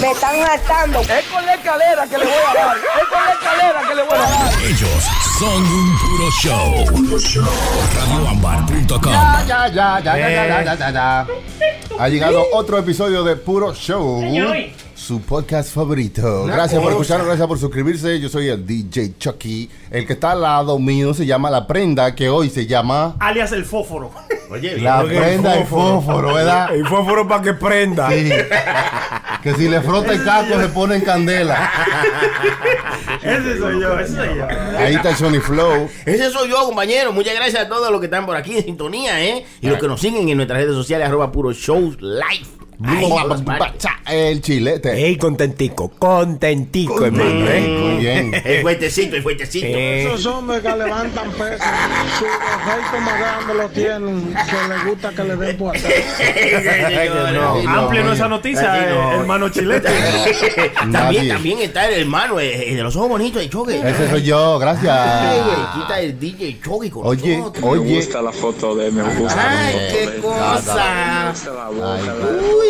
[0.00, 1.00] Me están hartando.
[1.00, 2.76] Es con la escalera que le voy a dar.
[2.76, 4.62] Es con la escalera que le voy a dar.
[4.64, 5.04] Ellos
[5.38, 6.84] son un puro show.
[7.94, 9.12] RadioAmbar.com.
[9.12, 11.26] Ya, ya, ya, ya, ya, ya, ya, ya, ya.
[11.98, 14.22] Ha llegado otro episodio de Puro Show.
[14.94, 16.44] Su podcast favorito.
[16.44, 18.20] Gracias por escucharnos, gracias por suscribirse.
[18.20, 19.68] Yo soy el DJ Chucky.
[19.90, 23.50] El que está al lado mío se llama La Prenda, que hoy se llama alias
[23.50, 24.12] el fósforo.
[24.50, 26.72] Oye, La Prenda y Fósforo, ¿verdad?
[26.72, 28.08] El fósforo para que prenda.
[28.10, 28.30] Sí.
[29.42, 31.70] Que si le frota el casco se pone en candela.
[33.22, 34.46] Ese soy yo, ese soy yo.
[34.78, 35.88] Ahí está Sony Flow.
[36.04, 37.12] Ese soy yo, compañero.
[37.12, 39.44] Muchas gracias a todos los que están por aquí en sintonía, ¿eh?
[39.60, 42.57] Y los que nos siguen en nuestras redes sociales, arroba puro show live.
[44.06, 44.92] El chilete.
[45.04, 47.78] Ey, contentico, contentico, hermano, ¿eh?
[47.80, 48.32] Muy bien.
[48.44, 49.66] El fuertecito, el fuertecito.
[49.66, 51.64] Eh, Esos hombres que levantan peso,
[52.18, 55.92] su más grande lo tienen, que les gusta que le den por atrás.
[57.32, 58.36] no, no, Amplio no, esa no.
[58.36, 59.88] noticia, eh, hermano chilete.
[60.74, 61.28] también, Nadie.
[61.28, 63.80] también está el hermano de los ojos bonitos de Choque.
[63.84, 65.34] Ese soy yo, gracias.
[65.74, 68.08] Quita el DJ Choque con Oye, oye.
[68.22, 69.66] la foto de me gusta.
[69.66, 71.32] Ay, qué cosa.
[71.70, 72.67] Uy,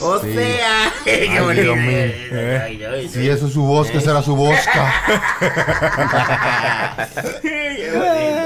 [0.00, 1.62] o sea, qué Ay, bonito.
[1.62, 2.12] Dios mío.
[2.62, 4.92] Ay, ay, Si eso es su voz, que será su bosca.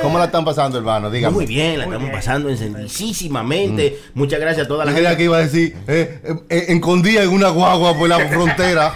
[0.03, 1.11] ¿Cómo la están pasando, hermano?
[1.11, 1.35] Dígame.
[1.35, 3.99] Muy bien, la estamos pasando encendidísimamente.
[4.15, 7.31] Muchas gracias a toda la gente que iba a decir, eh, eh, eh, escondida en
[7.31, 8.87] una guagua por la frontera.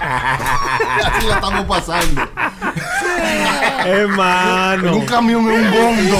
[1.04, 2.22] Así la estamos pasando.
[3.84, 4.96] En Hermano.
[4.96, 6.18] un camión, en un bondo.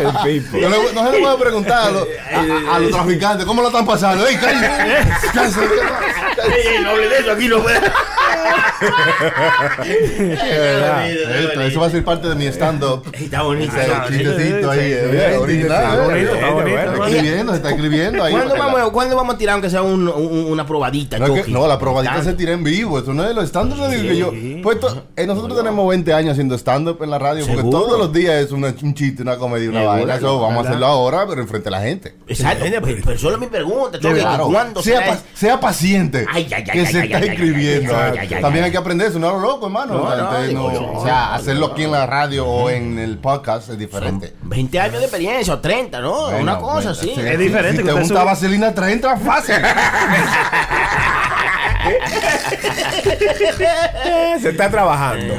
[0.00, 0.56] el pipo.
[0.58, 3.68] No, le- no se le puede preguntar a los, a- a los traficantes cómo la
[3.68, 4.26] están pasando.
[4.26, 4.36] ¡Ey!
[4.36, 5.60] Cállense.
[5.60, 7.80] Ey, no hable de eso aquí, no puede.
[11.40, 13.02] Esto, Eso va a ser parte de mi stand-up.
[13.12, 13.76] Está bonito.
[13.76, 14.30] Está bonito.
[14.30, 14.92] chistecito ahí.
[14.92, 15.74] Está bonito.
[15.74, 18.32] Está escribiendo, se está escribiendo ahí.
[18.32, 21.40] ¿Cuándo vamos, ¿Cuándo vamos a tirar aunque sea un- un- una probadita, No, es que-
[21.40, 21.52] Chucky?
[21.52, 22.30] no, la probadita Tanto.
[22.30, 22.98] se tira en vivo.
[22.98, 23.50] Eso no es los
[23.90, 24.32] digo que yo.
[24.64, 28.12] Pues to- eh, nosotros tenemos 20 años haciendo stand-up en la radio porque todos los
[28.12, 30.14] días es una- un chiste, una comedia, una vaina.
[30.16, 32.14] Eso vamos a hacerlo ahora, pero enfrente a la gente.
[32.26, 32.64] Exacto.
[32.82, 34.48] Pero, pero solo mi pregunta, Chucky, Claro.
[34.48, 36.24] ¿cuándo sea, será pa- sea paciente.
[36.32, 37.94] Ay, ay, ay, que ay, se ay, está escribiendo.
[37.96, 38.68] ay, ay, ay, También ay.
[38.68, 39.94] hay que aprender eso, no lo loco, hermano.
[39.94, 43.78] No, no, no- o sea, hacerlo aquí en la radio o en el podcast es
[43.78, 44.32] diferente.
[44.42, 46.22] 20 años de experiencia o 30, ¿no?
[46.22, 47.12] Bueno, Una cosa así.
[47.14, 47.20] sí.
[47.20, 49.56] Es diferente Si te gusta vaselina 30, fácil.
[54.40, 55.34] Se está trabajando.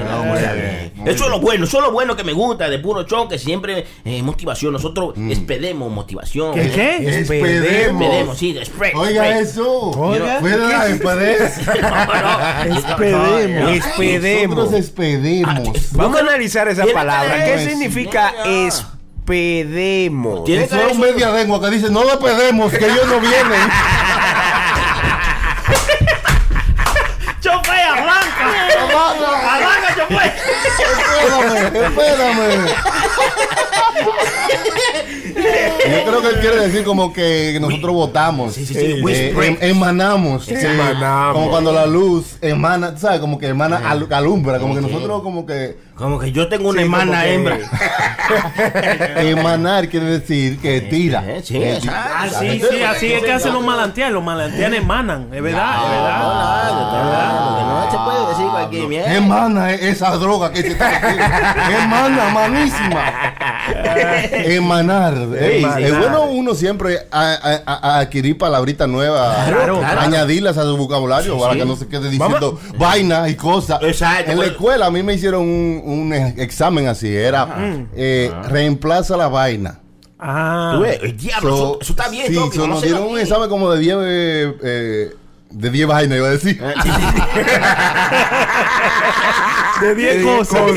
[1.05, 3.37] Eso es lo bueno, eso es lo bueno que me gusta de puro show, que
[3.37, 4.73] siempre eh, motivación.
[4.73, 6.53] Nosotros expedemos motivación.
[6.53, 7.19] ¿Qué, qué?
[7.19, 8.57] Expedemos, sí,
[8.95, 9.91] Oiga eso.
[9.91, 10.39] Oiga.
[10.39, 11.57] Fue de la espedez.
[12.65, 13.75] Expedemos.
[13.75, 14.57] Expedemos.
[14.57, 15.93] Nosotros expedemos.
[15.93, 17.45] Vamos a analizar esa palabra.
[17.45, 20.49] ¿Qué significa expedemos?
[20.49, 23.61] Eso que es un media lengua que dice, no despedemos, que ellos no vienen.
[29.13, 30.37] chofea!
[31.87, 32.67] Espérame, espérame.
[35.35, 38.53] Yo creo que él quiere decir como que nosotros votamos.
[38.53, 38.79] Sí, sí, sí.
[38.79, 39.47] Eh, spread.
[39.49, 40.47] em- emanamos.
[40.49, 41.33] Emanamos.
[41.35, 43.19] Como cuando la luz emana, ¿sabes?
[43.19, 44.59] Como que emana, al- alumbra.
[44.59, 45.77] Como que nosotros como que...
[45.95, 47.57] Como que yo tengo una Sí, hermana que- hembra.
[49.17, 51.23] Emanar quiere decir que tira.
[51.43, 52.01] Sí, Eh, exacto.
[52.13, 54.13] Ah, sí, sí, así es que hacen los malantianes.
[54.13, 56.19] Los malantianes emanan, es verdad, es verdad.
[57.05, 59.13] Claro, que no se puede decir cualquier mierda.
[59.15, 61.23] Emana esa droga que se está haciendo.
[61.83, 63.03] Emana, manísima.
[64.31, 65.13] Emanar.
[65.39, 65.63] Ey.
[65.79, 70.01] Es bueno uno siempre a- a- a- adquirir palabritas nuevas, Claro, claro.
[70.01, 73.79] añadirlas a su vocabulario para que no se quede diciendo vaina y cosas.
[73.81, 74.31] Exacto.
[74.31, 79.27] En la escuela a mí me hicieron un, un examen así, era eh, reemplaza la
[79.27, 79.79] vaina.
[80.19, 80.73] Ah.
[80.75, 82.27] Tú ves, el diablo, So, eso, eso está bien.
[82.27, 85.15] Sí, so, nos dieron un examen como de 10 eh, eh,
[85.55, 86.61] de 10 vainas, iba a decir.
[86.83, 86.89] Sí.
[89.81, 90.71] De 10 cosas.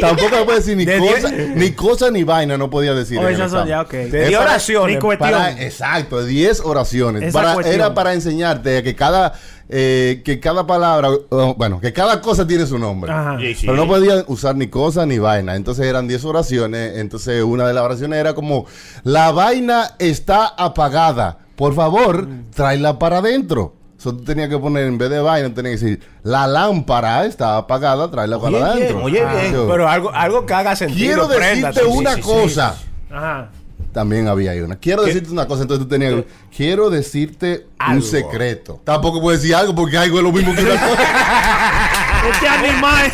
[0.00, 3.18] Tampoco puede decir ni De cosa, diez- ni cosa ni vaina, no podía decir.
[3.18, 3.90] Oh, esas son ya, ok.
[3.92, 4.94] De Es 10 para- oraciones.
[4.96, 5.30] Ni cuestión.
[5.30, 7.32] Para, exacto, 10 oraciones.
[7.32, 9.34] Para- era para enseñarte que cada,
[9.68, 11.10] eh, que cada palabra,
[11.56, 13.10] bueno, que cada cosa tiene su nombre.
[13.12, 13.36] Ajá.
[13.40, 13.66] Sí, sí.
[13.66, 15.56] Pero no podían usar ni cosa ni vaina.
[15.56, 16.96] Entonces eran 10 oraciones.
[16.96, 18.66] Entonces una de las oraciones era como,
[19.04, 21.38] la vaina está apagada.
[21.58, 22.50] Por favor, Mm.
[22.54, 23.74] tráela para adentro.
[23.98, 27.56] Eso tú tenías que poner, en vez de vaina, tenías que decir, la lámpara está
[27.56, 29.02] apagada, tráela para bien, adentro.
[29.02, 29.52] oye, bien.
[29.52, 31.26] Yo, Pero algo, algo que haga sentido.
[31.26, 32.22] Quiero decirte una sí, sí.
[32.22, 32.76] cosa.
[33.12, 33.48] Ajá.
[33.92, 34.76] También había ahí una.
[34.76, 36.26] Quiero decirte una cosa, entonces tú tenías que.
[36.56, 38.80] Quiero decirte un secreto.
[38.84, 41.02] Tampoco puedo decir algo porque algo es lo mismo que una cosa.
[42.30, 43.06] Este animal.
[43.06, 43.12] ¡Es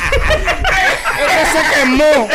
[1.33, 2.29] que se quemó!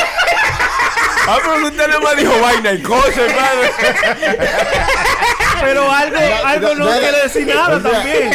[1.28, 3.62] Ah, pero usted no me dijo vaina y cosas, hermano.
[5.62, 8.30] Pero algo, algo no Nada- quiere decir nada o sea, también.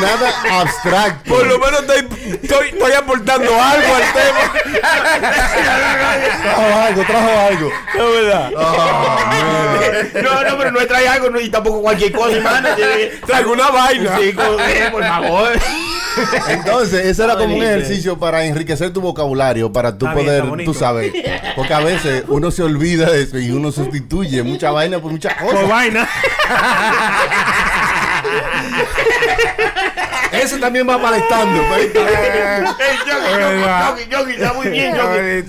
[0.00, 1.34] Nada abstracto.
[1.34, 2.08] Por lo menos estoy,
[2.42, 4.80] estoy, estoy aportando algo al tema.
[6.42, 7.70] Trajo algo, trajo algo.
[7.96, 8.50] No, ¿verdad?
[10.22, 12.68] No, no, pero no trae algo no, y tampoco cualquier cosa, hermano.
[13.26, 14.18] Traigo una vaina.
[14.18, 15.52] Sí, con- eh, por favor.
[16.48, 21.12] Entonces, ese era como un ejercicio para enriquecer tu vocabulario, para tú poder, tú sabes.
[21.54, 25.34] Porque a veces uno se olvida de eso y uno sustituye mucha vaina por muchas
[25.34, 25.68] Por cosas.
[25.68, 26.08] vaina.
[30.32, 31.92] Eso también va para el Chucky,
[34.10, 34.94] Chucky, está muy bien.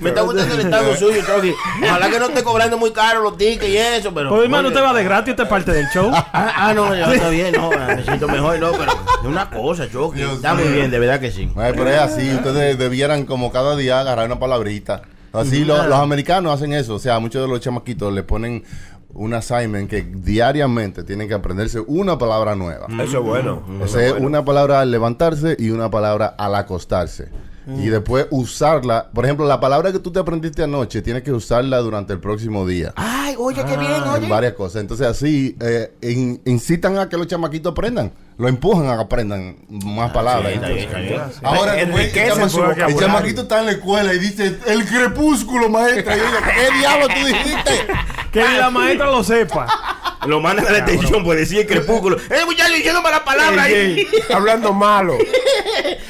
[0.00, 1.54] Me está gustando el estado suyo, Chucky.
[1.84, 4.30] Ojalá que no esté cobrando muy caro los tickets y eso, pero.
[4.30, 6.10] Pues hermano, usted va de gratis, usted es parte del show.
[6.14, 9.86] Ah, ah, no, ya está bien, no, me siento mejor, no, pero es una cosa.
[9.86, 11.48] Dios Está muy bien, de verdad que sí.
[11.56, 15.02] Ay, pero es así, ustedes debieran como cada día agarrar una palabrita.
[15.32, 18.64] Así lo- los americanos hacen eso, o sea, muchos de los chamaquitos le ponen
[19.14, 22.86] un assignment que diariamente tienen que aprenderse una palabra nueva.
[23.02, 23.62] Eso es bueno.
[23.80, 27.28] O sea, una palabra al levantarse y una palabra al acostarse.
[27.66, 29.08] Y después usarla.
[29.14, 32.66] Por ejemplo, la palabra que tú te aprendiste anoche, tienes que usarla durante el próximo
[32.66, 32.92] día.
[32.96, 34.28] Ay, oye, qué bien, En oye.
[34.28, 34.80] varias cosas.
[34.80, 38.12] Entonces así eh, in- incitan a que los chamaquitos aprendan.
[38.38, 40.46] Lo empujan a que aprendan más palabras.
[40.50, 41.20] Ah, está bien, está bien.
[41.42, 46.16] Ahora, el, chama- su el chamaquito está en la escuela y dice, el crepúsculo, maestra.
[46.16, 47.86] Y yo digo, ¿qué diablo tú dijiste?
[48.32, 49.66] Que la maestra lo sepa.
[50.26, 52.16] Lo mandan a la detención por decir crepúsculo.
[52.30, 53.72] ¡Eh, muchacho, diciendo malas palabras ahí!
[53.74, 55.16] Ey, ey, Hablando malo.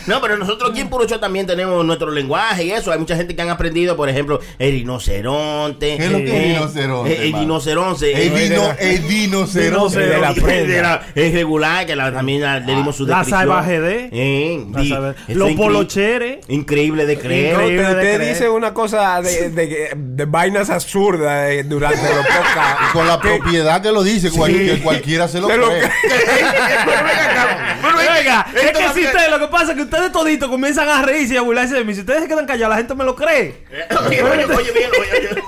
[0.04, 2.90] No, pero nosotros aquí en Puro Show también tenemos nuestro lenguaje y eso.
[2.90, 5.96] Hay mucha gente que han aprendido, por ejemplo, el rinoceronte.
[5.96, 8.26] ¿Qué es lo que es rinoceronte, El rinoceronte.
[8.26, 9.98] El vino, el rinoceronte.
[10.00, 10.74] de la prenda.
[10.74, 13.40] de la- Es regular, que la- también la- le dimos su La descripción.
[13.48, 16.38] salvaje de- Eh, La salvaje- Los polocheres.
[16.48, 17.54] Increíble de creer.
[17.54, 18.24] No, Increíble de creer.
[18.34, 22.92] dice una cosa de, de, de vainas absurdas eh, durante los podcasts.
[22.92, 25.58] Con la propiedad que lo dice, cual- que cualquiera se lo cree.
[28.18, 31.02] Oiga, es esto que si ustedes, lo que pasa es que ustedes toditos comienzan a
[31.02, 31.94] reírse y a burlarse de mí.
[31.94, 33.54] Si ustedes se quedan callados, la gente me lo cree.
[34.06, 35.42] Oye, oye, oye, bien, oye, oye.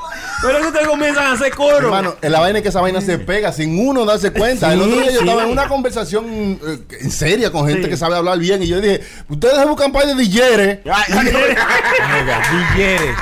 [0.44, 1.78] Pero es que ustedes comienzan a hacer coro.
[1.78, 4.72] Hermano, la vaina es que esa vaina se pega sin uno darse cuenta.
[4.72, 5.26] el otro día yo sí.
[5.26, 7.88] estaba en una conversación eh, en seria con gente Sí.
[7.90, 10.12] que sabe hablar bien y yo dije, ustedes se buscan par de.
[10.14, 10.40] Ay,
[10.86, 11.04] ay,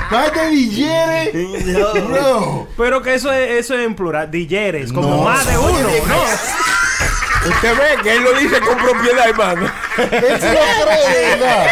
[0.09, 1.65] Par de DJs.
[1.65, 1.93] no.
[2.09, 2.67] No.
[2.77, 4.29] Pero que eso es, eso es en plural.
[4.29, 5.23] Dilleres, como No.
[5.23, 6.23] más de uno, ¿no?
[7.49, 9.69] Usted ve que él lo dice con propiedad, hermano.
[9.97, 11.67] Él se lo cree, de verdad.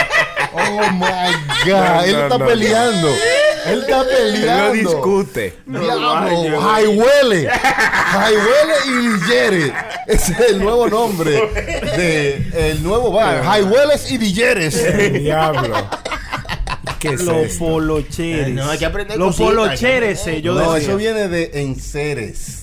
[0.53, 1.33] Oh my
[1.71, 2.03] God.
[2.05, 2.45] Él no, está no.
[2.45, 3.07] peleando.
[3.65, 4.73] Él está peleando.
[4.73, 5.53] discute.
[5.65, 7.47] Diablo, Jaihuele.
[7.49, 9.73] Jaihuele y Dilleres.
[10.07, 13.43] Ese es el nuevo nombre de el nuevo bar.
[13.43, 15.13] Jaihueles y Dilleres.
[15.13, 15.75] Diablo.
[16.99, 17.65] ¿Qué es Los esto?
[17.65, 18.49] polocheres.
[18.53, 20.89] No, hay que aprender Los cositas, polocheres, que eh, yo no, decía.
[20.89, 22.60] eso viene de enseres.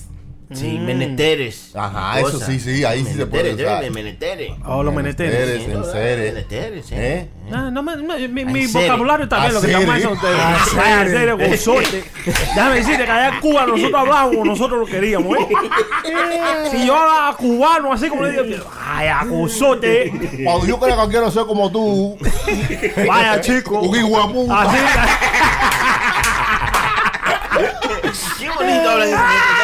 [0.51, 1.75] Sí, menesteres.
[1.75, 2.41] Ajá, Cosas.
[2.41, 3.83] eso sí, sí, ahí sí se puede usar.
[3.83, 4.51] de menesteres.
[4.65, 5.67] Oh, los meneteres.
[5.67, 6.85] Enseres.
[6.87, 6.95] sí.
[6.97, 7.29] ¿Eh?
[7.53, 8.87] Ah, no, me- me- mi, mi serio.
[8.87, 10.09] vocabulario también lo que ¿A llama eso.
[10.09, 12.03] de- Vaya, en serio, gozote.
[12.25, 15.47] Déjame decirte que allá en Cuba nosotros hablábamos, nosotros lo queríamos, ¿eh?
[16.71, 20.11] Si yo hablaba cubano así como le digo, vaya, gozote.
[20.43, 22.17] Cuando yo creo que quiero ser como tú,
[23.07, 23.81] Vaya, chico.
[23.81, 24.47] un guapo.
[24.51, 24.77] Así.
[28.39, 28.89] Qué bonito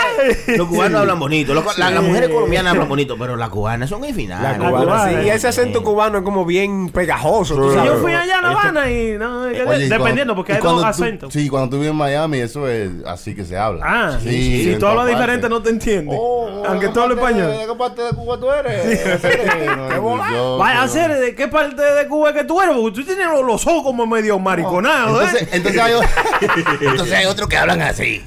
[0.57, 1.54] Los cubanos hablan bonito.
[1.54, 5.16] Los- la- Las mujeres colombianas hablan bonito, pero las cubanas son La cubana, sí.
[5.16, 5.24] eh.
[5.25, 7.56] Y ese acento cubano es como bien pegajoso.
[7.56, 7.92] tú sabes.
[7.92, 10.83] yo fui allá a La Habana y no, Oye, dependiendo, cuando- porque y hay dos
[10.83, 11.33] acentos.
[11.33, 13.83] Sí, cuando tú vives en Miami, eso es así que se habla.
[13.85, 16.16] Ah, sí, si tú hablas diferente no te entiendes.
[16.19, 17.52] Oh, Aunque ¿de tú hables español.
[17.52, 19.19] ¿De qué parte de Cuba tú eres?
[20.59, 23.45] Vaya a ser de qué parte de Cuba que tú eres, porque tú tienes los,
[23.45, 25.49] los ojos como medio mariconados, Entonces, ¿eh?
[25.54, 25.94] entonces hay,
[26.81, 28.23] Entonces hay otros que hablan así.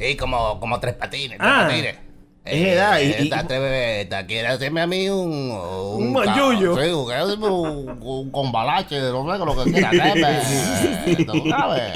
[0.00, 1.66] Y como, como tres patines, tres Ah.
[1.68, 1.96] patines.
[2.42, 5.50] Es edad, y- y- esta, tres- esta quiere hacerme a mí un...
[5.52, 6.74] Un ca- mayullo.
[6.74, 7.06] Sí, un,
[7.42, 11.24] un, un, un combalache, no sé lo que quiera hacerme.
[11.26, 11.92] Tú sabes,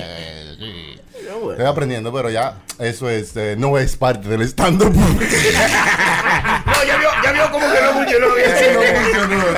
[0.59, 0.94] sí.
[1.53, 4.93] Estoy aprendiendo, pero ya eso es, eh, no es parte del stand-up.
[6.67, 8.51] No, ya vio, ya vio como que no funcionó bien.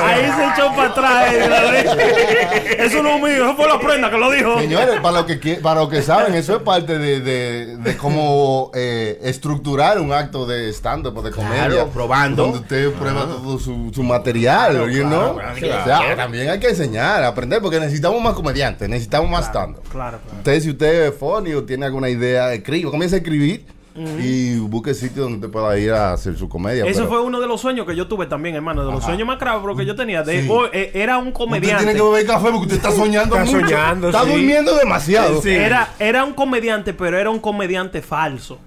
[0.05, 1.33] Ahí se echó para atrás.
[1.33, 2.77] eh.
[2.81, 4.59] Eso no es mío, eso fue la prenda que lo dijo.
[4.61, 8.71] Señores, para los que, para los que saben, eso es parte de, de, de cómo
[8.75, 11.67] eh, estructurar un acto de stand-up o de comedia.
[11.69, 12.43] Claro, probando.
[12.45, 15.37] Donde usted prueba todo su, su material, you know?
[15.37, 15.85] claro, O claro.
[16.07, 19.83] sea, también hay que enseñar, aprender, porque necesitamos más comediantes, necesitamos más stand-up.
[19.91, 20.39] Claro, claro.
[20.39, 23.65] Usted, si usted es funny o tiene alguna idea, escriba, comienza a escribir
[24.23, 26.85] y busque sitio donde usted pueda ir a hacer su comedia.
[26.85, 28.83] Eso pero fue uno de los sueños que yo tuve también, hermano.
[28.85, 29.07] De los Ajá.
[29.07, 30.23] sueños más cabros que yo tenía.
[30.23, 30.49] De, Sí.
[30.51, 31.85] oh, eh, era un Usted comediante.
[31.85, 33.67] tiene que beber café porque usted está soñando Está mucho.
[33.67, 34.31] soñando, Está sí.
[34.33, 35.41] durmiendo demasiado.
[35.41, 35.49] Sí.
[35.51, 38.59] Era, era un comediante, pero era un comediante falso.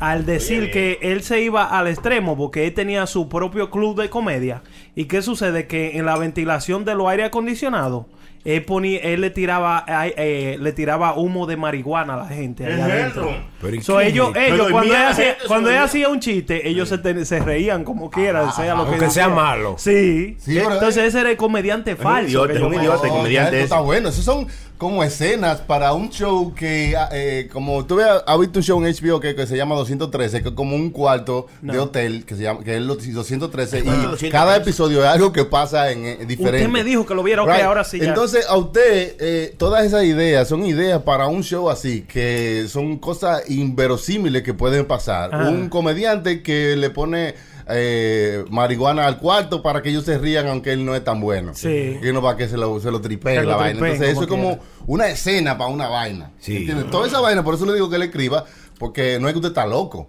[0.00, 4.08] al decir que él se iba al extremo porque él tenía su propio club de
[4.08, 4.62] comedia.
[4.96, 5.66] ¿Y qué sucede?
[5.66, 8.06] Que en la ventilación de los aire acondicionados,
[8.44, 9.84] él, ponía, él le tiraba
[10.16, 13.30] eh, le tiraba humo de marihuana a la gente ahí adentro.
[13.60, 17.40] Pero ellos, Pero ellos dormía cuando, él hacía, cuando él hacía un chiste, ellos se,
[17.40, 19.74] reían como quiera, sea lo que Aunque Dios sea malo.
[19.78, 20.36] Sí.
[20.38, 22.28] Sí, pero- Entonces ese era el comediante falso.
[22.28, 23.08] idiota, que es un idiota.
[23.08, 23.64] Comediante ese.
[23.64, 24.08] está bueno.
[24.08, 24.46] Esos son
[24.80, 28.90] como escenas para un show que, ah, eh, como tú has visto un show en
[28.90, 32.44] HBO que, que se llama 213, que es como un cuarto de hotel que se
[32.44, 34.30] llama, que es los 213 y 213.
[34.30, 36.60] cada episodio es algo que pasa en, en diferente.
[36.66, 37.62] Usted me dijo que lo viera, ok, Right.
[37.62, 38.06] ahora sí ya.
[38.08, 42.96] Entonces, a usted, eh, todas esas ideas son ideas para un show así, que son
[42.96, 45.30] cosas inverosímiles que pueden pasar.
[45.46, 47.34] Un comediante que le pone
[47.72, 51.52] eh, marihuana al cuarto para que ellos se rían, aunque él no es tan bueno.
[51.54, 51.98] Sí.
[52.02, 53.72] Y no para que se lo, se lo tripee Se lo la vaina.
[53.72, 56.32] tripeen, Entonces, eso es como una escena para una vaina.
[56.38, 56.56] Sí.
[56.58, 56.90] ¿Entiendes?
[56.90, 58.44] Toda esa vaina, por eso le digo que le escriba,
[58.78, 60.08] porque no es que usted está loco.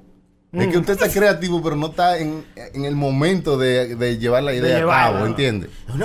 [0.53, 0.71] Es Mm.
[0.71, 2.43] que usted está creativo, pero no está en,
[2.73, 5.19] en el momento de, de llevar la idea a cabo,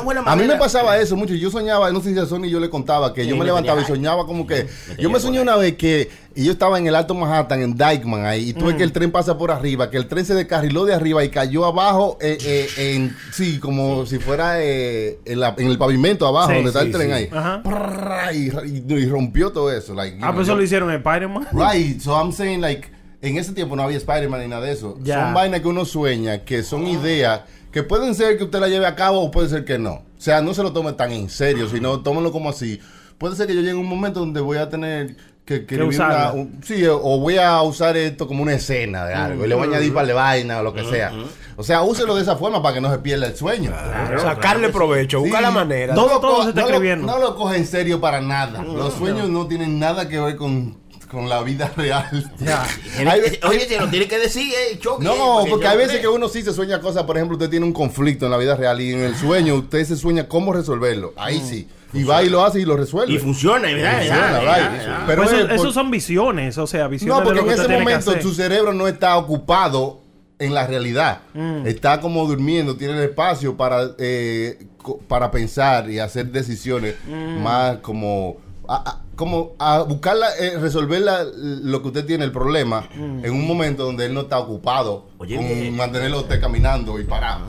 [0.05, 1.35] buena A mí me pasaba eso mucho.
[1.35, 3.47] Yo soñaba, no sé si a Sony yo le contaba que Sí, yo me me
[3.47, 4.69] levantaba y soñaba como que.
[5.01, 8.25] Yo me soñé una vez que y yo estaba en el Alto Manhattan, en Dykeman
[8.25, 10.85] ahí, y tú ves que el tren pasa por arriba, que el tren se descarriló
[10.85, 15.55] de arriba y cayó abajo, eh, eh, en, sí, como si fuera eh, en, la-
[15.59, 17.29] en el pavimento abajo, Sí, donde está sí, el tren ahí.
[17.33, 17.63] Ajá.
[17.65, 18.53] Prrrra, Y,
[18.87, 19.93] y- rompió todo eso.
[19.95, 21.49] Like, Ah, know, pues eso yo- lo hicieron en Spider-Man.
[21.53, 22.91] Right, so I'm saying like
[23.29, 24.97] en ese tiempo no había Spider-Man ni nada de eso.
[25.03, 25.25] Ya.
[25.25, 27.43] Son vainas que uno sueña, que son ideas
[27.73, 29.93] que pueden ser que usted la lleve a cabo o puede ser que no.
[29.95, 32.81] O sea, no se lo tome tan en serio, sino tómelo como así.
[33.19, 36.33] Puede ser que yo llegue a un momento donde voy a tener que, que una-
[36.33, 39.67] un- sí, o voy a usar esto como una escena de algo y le voy
[39.67, 41.13] a añadir para de vaina o lo que sea.
[41.57, 43.73] O sea, úselo de esa forma para que no se pierda el sueño.
[44.21, 45.43] Sacarle provecho, busca Sí.
[45.43, 45.95] la manera.
[45.95, 46.97] Todo- lo todo se está no lo-.
[46.97, 48.63] No lo coge en serio para nada.
[48.63, 50.77] Los sueños no tienen nada que ver con,
[51.11, 52.31] con la vida real.
[53.49, 55.05] Oye, se lo tiene que decir, eh, choque.
[55.05, 56.11] no, porque yo hay veces creo.
[56.13, 57.05] que uno sí se sueña cosas.
[57.05, 59.85] Por ejemplo, usted tiene un conflicto en la vida real y en el sueño usted
[59.85, 61.13] se sueña cómo resolverlo.
[61.17, 61.69] Ahí sí.
[61.93, 63.13] Y va y lo hace y lo resuelve.
[63.15, 63.99] Y funciona, ¿verdad?
[63.99, 64.43] Funciona,
[64.83, 65.05] ya.
[65.07, 67.53] Pero Pues eso, es por- esos son visiones, o sea, visiones no, porque de lo
[67.53, 70.01] en ese momento su cerebro no está ocupado
[70.39, 71.21] en la realidad.
[71.33, 71.67] Mm.
[71.67, 74.67] Está como durmiendo, tiene el espacio para, eh,
[75.09, 77.43] para pensar y hacer decisiones Mm.
[77.43, 78.37] más como...
[78.69, 82.89] a- a- como a buscar la- eh, resolver la- lo que usted tiene, el problema,
[82.95, 83.25] Mm.
[83.25, 85.77] en un momento donde él no está ocupado Oye, con bien.
[85.77, 87.45] mantenerlo usted caminando y parado.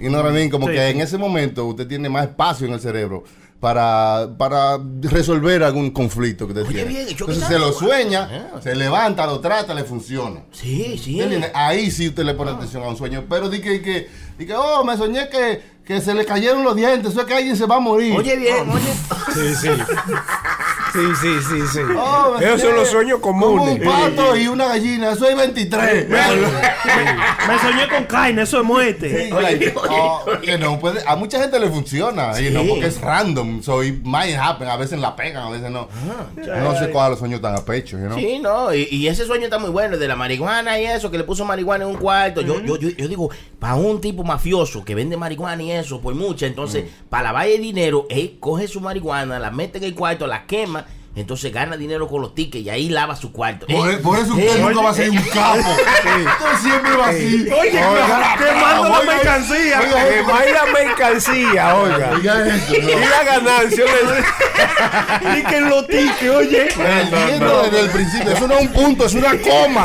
[0.00, 2.80] Y no también como Sí, que en ese momento usted tiene más espacio en el
[2.80, 3.22] cerebro
[3.60, 6.88] para, para resolver algún conflicto que usted Oye, tiene.
[6.90, 10.40] bien, Entonces se lo sueña, se levanta, lo trata, le funciona.
[10.50, 11.20] Sí, sí.
[11.54, 13.24] Ahí sí usted le pone atención a un sueño.
[13.28, 16.76] Pero di que, que, di que, oh, me soñé que, que se le cayeron los
[16.76, 17.12] dientes.
[17.12, 18.16] Eso es que alguien se va a morir.
[18.16, 18.92] Oye, bien, oye.
[19.34, 19.68] Sí, sí.
[20.92, 21.78] Sí, sí, sí, sí.
[21.96, 23.78] Oh, Esos son los sueños Como comunes.
[23.80, 25.12] un pato y una gallina.
[25.12, 26.08] Eso es 23.
[26.08, 29.28] Me soñé con carne, eso es muerte.
[29.28, 33.62] Sí, oh, que no puede, a mucha gente le funciona y no porque es random.
[33.62, 34.68] So it might happen.
[34.68, 35.88] A veces la pegan, a veces no.
[36.36, 38.18] no se coja los sueños tan a pecho, you know?
[38.18, 41.10] Sí, no, y, y ese sueño está muy bueno, el de la marihuana y eso,
[41.10, 42.42] que le puso marihuana en un cuarto.
[42.42, 46.14] Yo, yo, yo, yo digo, para un tipo mafioso que vende marihuana y eso, por
[46.14, 50.26] mucha, entonces, para lavar el dinero, él coge su marihuana, la mete en el cuarto,
[50.26, 53.66] la quema, entonces gana dinero con los tickets y ahí lava su cuarto.
[53.66, 55.58] Por, Eh, por eso eh, usted nunca va a ser un capo.
[55.58, 57.48] Usted siempre va así.
[57.60, 59.80] Oye, quemando la oiga, mercancía.
[59.80, 62.12] Que vaya mercancía, oiga.
[62.16, 62.78] Oiga eso, no.
[62.78, 66.68] Y la ganancia le- Y que lo tique, oye.
[66.74, 68.30] Perdiendo desde el principio.
[68.32, 69.84] Eso no es un punto, es una coma.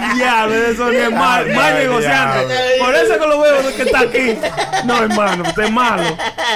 [0.16, 2.54] Diablo, eso ni es mal, mal negociante.
[2.78, 4.36] Por eso que lo veo que está aquí.
[4.84, 6.02] No, hermano, usted es malo.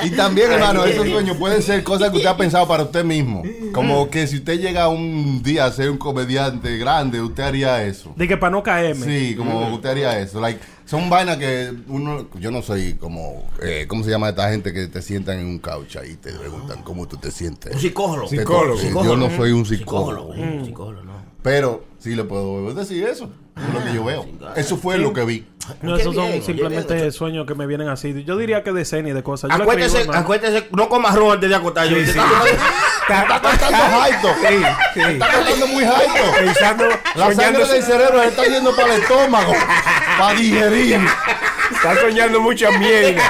[0.05, 3.43] Y también, hermano, esos sueños pueden ser cosas que usted ha pensado para usted mismo.
[3.73, 8.13] Como que si usted llega un día a ser un comediante grande, usted haría eso.
[8.17, 9.05] De que para no caerme.
[9.05, 10.41] Sí, como usted haría eso.
[10.41, 14.73] Like, son vainas que uno, yo no soy como, eh, ¿cómo se llama esta gente
[14.73, 17.75] que te sientan en un couch ahí y te preguntan cómo tú te sientes?
[17.75, 18.29] Un psicólogo.
[18.29, 19.05] Te- Psicólogo.
[19.05, 20.35] Yo no soy un Psicólogo, psicólogo.
[20.35, 21.13] eh, psicólogo, no.
[21.45, 23.31] Pero sí le puedo decir eso.
[23.55, 24.27] Es lo que yo veo.
[24.57, 25.47] Eso fue lo que vi.
[25.83, 27.13] No, esos son simplemente bien.
[27.13, 28.25] sueños que me vienen así.
[28.25, 29.51] Yo diría que de cena y de cosas.
[29.55, 31.87] Yo Acuérdese, escribo, acuérdese, no coma arroz antes de acostar.
[31.87, 32.25] yo- Está
[33.43, 34.29] tratando jaito.
[34.41, 35.01] Sí, sí.
[35.01, 36.37] Está tratando muy jaito.
[36.39, 36.85] Pensando,
[37.15, 39.53] La sangre del cerebro está yendo para el estómago.
[40.19, 40.99] Para digerir.
[41.73, 43.23] está soñando mucha mierda.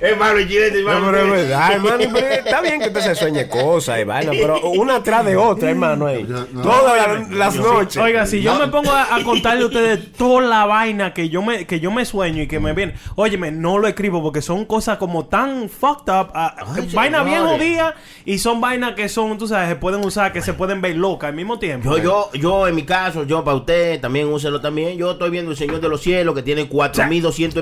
[0.00, 1.06] Hermano, chilete, No, hermano.
[1.12, 2.04] pero es verdad, hermano.
[2.12, 5.70] pero está bien que usted se sueñe cosas y vaina, pero una tras de otra,
[5.70, 6.06] hermano.
[6.06, 6.24] ahí.
[6.24, 6.62] no.
[6.62, 7.96] Todas las- noches.
[8.02, 11.42] Oiga, si yo me pongo a, a contarle a ustedes toda la vaina que yo
[11.42, 14.64] me que yo me sueño y que me viene, óyeme, no lo escribo porque son
[14.64, 16.54] cosas como tan fucked up, ah,
[16.92, 17.94] vainas bien jodidas
[18.24, 21.28] y son vainas que son, tú sabes, se pueden usar, que se pueden ver locas
[21.30, 21.96] al mismo tiempo.
[21.96, 24.96] Yo, yo, yo, en mi caso, yo para usted, también úselo también.
[24.98, 27.57] Yo estoy viendo El Señor de los Cielos, que tiene 4200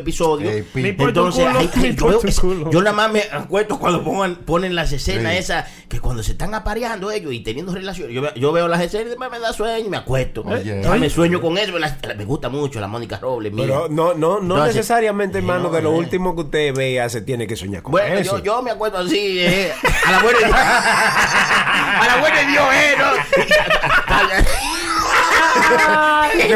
[1.81, 5.39] un Entonces, culo, yo, es- nada más me acuesto cuando pongan, ponen las escenas Sí.
[5.39, 8.81] esas, que cuando se están apareando ellos y teniendo relaciones, yo, ve- yo veo las
[8.81, 10.45] escenas y me da sueño y me acuesto.
[10.45, 13.53] Me sueño con eso, la- me gusta mucho la Mónica Robles.
[13.53, 13.65] mía.
[13.67, 15.99] Pero no, no, no Entonces, necesariamente, hermano, no, de lo eh.
[15.99, 18.39] último que usted vea se tiene que soñar con Bueno, eso.
[18.39, 19.73] yo, yo me acuerdo así, eh,
[20.07, 20.57] a la buena de Dios.
[20.59, 23.07] a la buena de Dios, eh, no.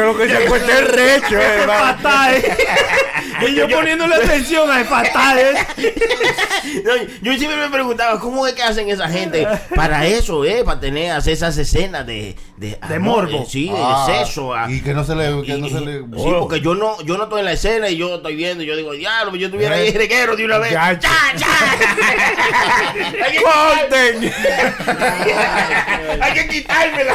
[0.01, 1.95] Yo lo que se acuesta es recho, eh, hermano.
[1.97, 2.43] Fatal.
[3.47, 5.57] y yo poniéndole atención a fatal.
[6.83, 6.91] No,
[7.21, 10.63] yo siempre me preguntaba, ¿cómo es que hacen esa gente para eso, eh?
[10.63, 12.35] Para tener hacer esas escenas de...
[12.57, 13.43] De, De amor, morbo.
[13.43, 14.53] eh, Sí, Ah, de sexo.
[14.53, 14.67] ah.
[14.71, 15.41] Y que no se le.
[15.43, 17.89] Que Y- no se le sí, porque yo no, yo no estoy en la escena
[17.89, 19.93] y yo estoy viendo y yo digo, diablo, yo estuviera ahí Eh.
[19.97, 20.71] reguero de una vez.
[20.71, 21.47] Ya, ¡Ya, ya!
[23.25, 24.31] Hay que ¡Corten!
[26.21, 27.13] Hay que quitármela.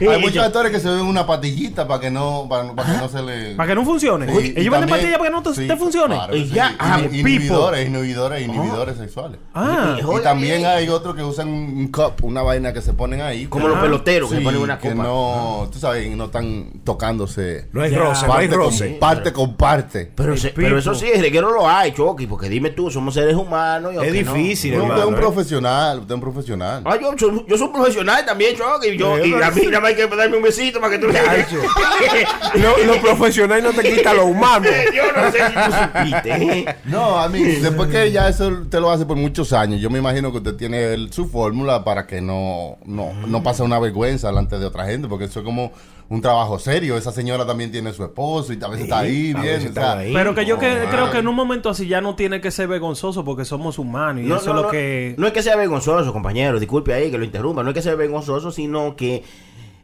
[0.00, 3.08] Hay muchos actores que se ven una patillita para que no, para, para que no
[3.08, 3.54] se le.
[3.56, 4.26] Para que no funcione.
[4.26, 6.14] Sí, Ellos y venden también- pastillas para que no te, sí, te funcione.
[6.14, 6.54] claro, Y sí.
[6.54, 7.22] ya, ah, Inhi- people.
[7.26, 9.38] inhibidores, inhibidores, inhibidores sexuales.
[9.54, 13.46] Ah, Y también hay otros que usan un cup, una vaina que se ponen ahí.
[13.46, 15.02] Como los peloteros que Sí, ponen una que copa.
[15.02, 17.68] no, tú sabes, no están tocándose.
[17.72, 17.98] No hay Ya.
[17.98, 18.90] roce, no hay parte, roce.
[18.90, 20.12] con, parte con parte.
[20.14, 23.34] Pero, se- pero eso sí, el reguero lo hay, Chucky, porque dime tú, somos seres
[23.36, 23.92] humanos.
[23.94, 25.18] y Es no- difícil, No, usted es un eh.
[25.18, 26.82] profesional, usted es un profesional.
[26.84, 28.54] Ah, yo, soy, yo soy un profesional también.
[28.54, 28.56] Y,
[28.98, 31.12] yo, Sí, y a mí nada más hay que darme un besito para que tú
[31.12, 31.24] veas.
[32.54, 34.66] Lo, lo profesional no te quita lo humano.
[34.94, 36.30] yo no sé si tú supiste.
[36.32, 36.76] ¿eh?
[36.84, 39.98] No, a mí, después que ya eso usted lo hace por muchos años, yo me
[39.98, 44.28] imagino que usted tiene el- su fórmula para que no, no, no pase una vergüenza
[44.28, 45.72] delante de otra gente, porque eso es como
[46.10, 46.96] un trabajo serio.
[46.98, 49.38] Esa señora también tiene su esposo y a veces está ahí, bien.
[49.38, 50.12] o está sea, ahí.
[50.12, 52.68] pero que yo que- creo que en un momento así ya no tiene que ser
[52.68, 55.14] vergonzoso porque somos humanos y No, eso no, es lo no, que...
[55.18, 57.94] no es que sea vergonzoso, compañero, disculpe ahí que lo interrumpa, no es que sea
[57.94, 59.24] vergonzoso, sino que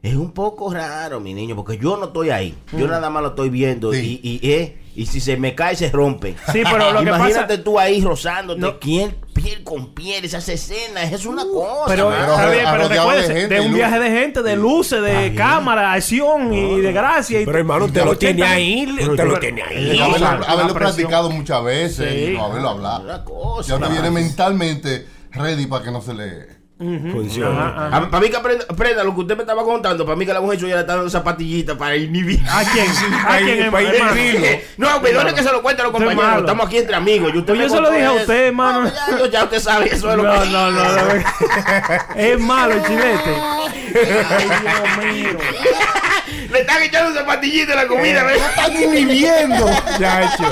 [0.02, 2.90] es un poco raro, mi niño, porque yo no estoy ahí, yo Mm.
[2.90, 4.20] nada más lo estoy viendo Sí.
[4.22, 6.36] y, y, eh, y si se me cae se rompe.
[6.52, 7.64] Sí, pero lo que Imagínate pasa...
[7.64, 8.80] tú ahí rozándote, No.
[8.80, 11.84] piel, piel con piel, esas escenas, es una cosa.
[11.86, 13.10] Pero, está bien, pero rodeado
[13.48, 17.40] de un viaje de gente, de luces, de cámara, acción y de gracia.
[17.40, 18.86] y Pero hermano, usted lo tiene ahí.
[19.00, 19.98] Usted lo tiene ahí.
[20.00, 22.32] haberlo, haberlo practicado muchas veces Sí.
[22.32, 23.04] y no haberlo hablado.
[23.04, 26.60] Una cosa, Ya te viene mentalmente ready para que no se le.
[26.80, 27.88] Funciona.
[27.88, 30.32] Ajá, para mí que aprenda, aprenda lo que usted me estaba contando, para mí que
[30.32, 32.40] la mujer suya le está dando esa patillita para inhibir.
[32.48, 32.86] ¿A quién?
[33.26, 34.46] ¿A Ahí, quién, para inhibirlo.
[34.78, 36.40] No, perdone que se lo cuente a los es compañeros.
[36.40, 37.32] Estamos aquí entre amigos.
[37.34, 38.80] Y usted Pues me yo se lo dije a usted, hermano.
[38.84, 40.48] No, ya, yo- ya usted sabe eso es lo No, que.
[40.48, 41.00] no, no, no.
[42.16, 43.36] Es malo el chilete.
[44.30, 45.38] Ay, Dios mío.
[46.50, 48.24] Le están echando esa patillita en la comida.
[48.24, 48.40] ¿ves?
[48.42, 49.66] ¡Están inhibiendo!
[49.98, 50.44] Ya, hecho.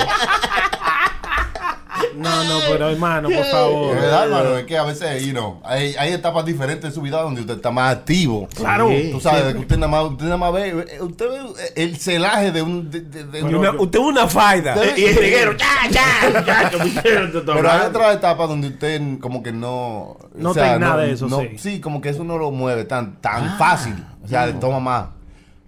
[2.18, 3.94] No, no, pero hermano, por Es favor.
[3.94, 7.22] verdad, hermano, es que a veces, you know, hay, hay etapas diferentes en su vida
[7.22, 8.48] donde usted está más activo.
[8.54, 8.90] Claro.
[9.12, 11.40] Tú sabes, de que usted nada más, usted nada más ve, usted ve
[11.76, 12.90] el celaje de un...
[12.90, 14.74] De, de- una- usted es una faida.
[14.96, 16.70] Y el reguero, ya, ya, ya,
[17.02, 20.16] Pero hay otras etapas donde usted como que no...
[20.35, 21.81] No tiene nada de eso, no- sí.
[21.81, 23.94] como que eso no lo mueve tan, tan fácil.
[24.24, 25.04] O sea, toma más.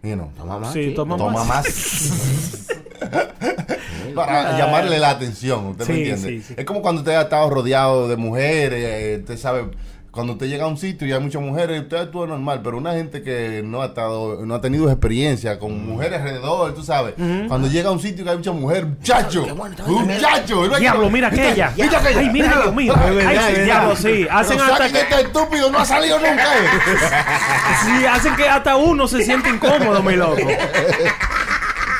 [0.03, 1.47] You know, Toma más, Sí, toma toma más.
[1.47, 2.67] más.
[4.15, 6.29] Para llamarle la atención, ¿usted Sí, me entiende?
[6.29, 6.55] sí, sí.
[6.57, 9.65] Es como cuando usted ha estado rodeado de mujeres, eh, usted sabe,
[10.11, 12.93] cuando usted llega a un sitio y hay muchas mujeres, usted actúa normal, pero una
[12.95, 17.15] gente que no ha estado, no ha tenido experiencia con mujeres alrededor, tú sabes,
[17.47, 21.73] cuando llega a un sitio que hay muchas mujeres, muchacho, muchacho, Diablo, mira aquella.
[21.77, 22.19] Mira aquella.
[22.21, 22.95] Ay, mira, Dios mío.
[22.97, 24.27] Ay, diablo, sí.
[24.29, 26.59] Hacen Pero hasta que, este estúpido no ha salido nunca.
[26.59, 26.69] eh.
[28.01, 30.43] sí, hacen que hasta uno se siente incómodo, mi loco.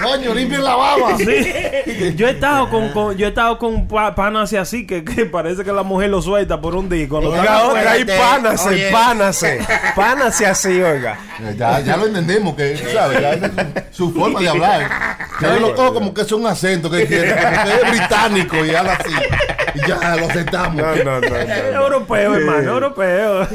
[0.03, 1.17] Coño, limpien la baba.
[1.19, 1.25] Sí.
[2.17, 5.65] Yo he estado con, con- yo he estado con pa- panas así que, que parece
[5.65, 9.59] que la mujer lo suelta por un Cuando Oiga, oiga, ahí pánase, pánase.
[9.95, 11.19] Pánase así, oiga.
[11.57, 13.21] Ya, ya lo entendemos, que ¿sabes?
[13.21, 13.53] Ya esa es
[13.91, 14.89] su, su forma de hablar.
[15.41, 18.75] Ya yo lo cojo como que es un acento que como que es británico y
[18.75, 19.13] habla así.
[19.87, 20.77] Ya lo aceptamos.
[20.77, 21.37] No, no, no, no.
[21.81, 23.47] Europeo, hermano, europeo.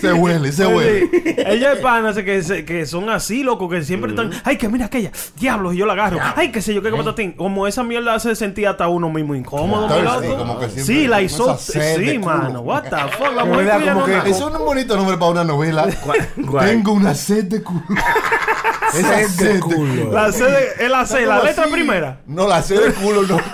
[0.00, 1.08] Se huele, se huele.
[1.46, 4.30] Ellos de panas que, que son así, loco, que siempre están.
[4.44, 5.12] Ay, que mira aquella.
[5.38, 6.18] Diablos, y yo la agarro.
[6.36, 7.32] Ay, qué sé yo, qué patatín.
[7.32, 10.22] Como esa mierda hace sentir hasta uno mismo incómodo, loco.
[10.22, 11.56] sí, como que siempre Sí, la hizo.
[11.58, 12.60] sed Sí, mano.
[12.60, 14.22] What the fuck, la mujer.
[14.26, 15.86] Eso es un bonito nombre para una novela.
[16.50, 16.66] cuál?
[16.66, 17.82] Tengo una sed de culo.
[18.94, 20.12] Esa Sed de culo.
[20.12, 21.72] La C, de- es la C, la ¿Cómo letra así?
[21.72, 22.20] primera.
[22.26, 23.38] No, la sed de culo no.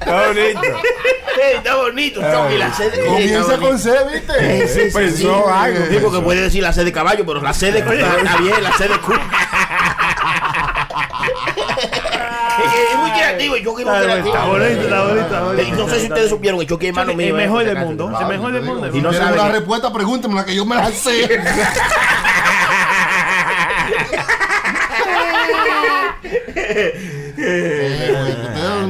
[0.00, 0.60] Está bonito.
[1.54, 2.28] Está bonito, la
[2.70, 3.90] de Comienza con C.
[3.90, 4.68] C, ¿viste?
[4.68, 5.28] Sí, sí, Pensó sí.
[5.52, 5.78] algo.
[5.90, 8.62] Sí, porque puede decir la sed de caballo, pero la sed de está, está bien,
[8.62, 9.20] la sed de culo.
[12.56, 14.34] Es que muy creativo, es muy Está creativo.
[14.46, 15.62] bonito, está bonito, está bonito.
[15.68, 17.34] Y No sé si ustedes supieron que Chucky es hermano El mío.
[17.34, 18.18] mejor del mundo.
[18.20, 18.90] El mejor del mundo.
[18.92, 21.40] Y no Si sabe una que- respuesta, pregúntemela que yo me la sé.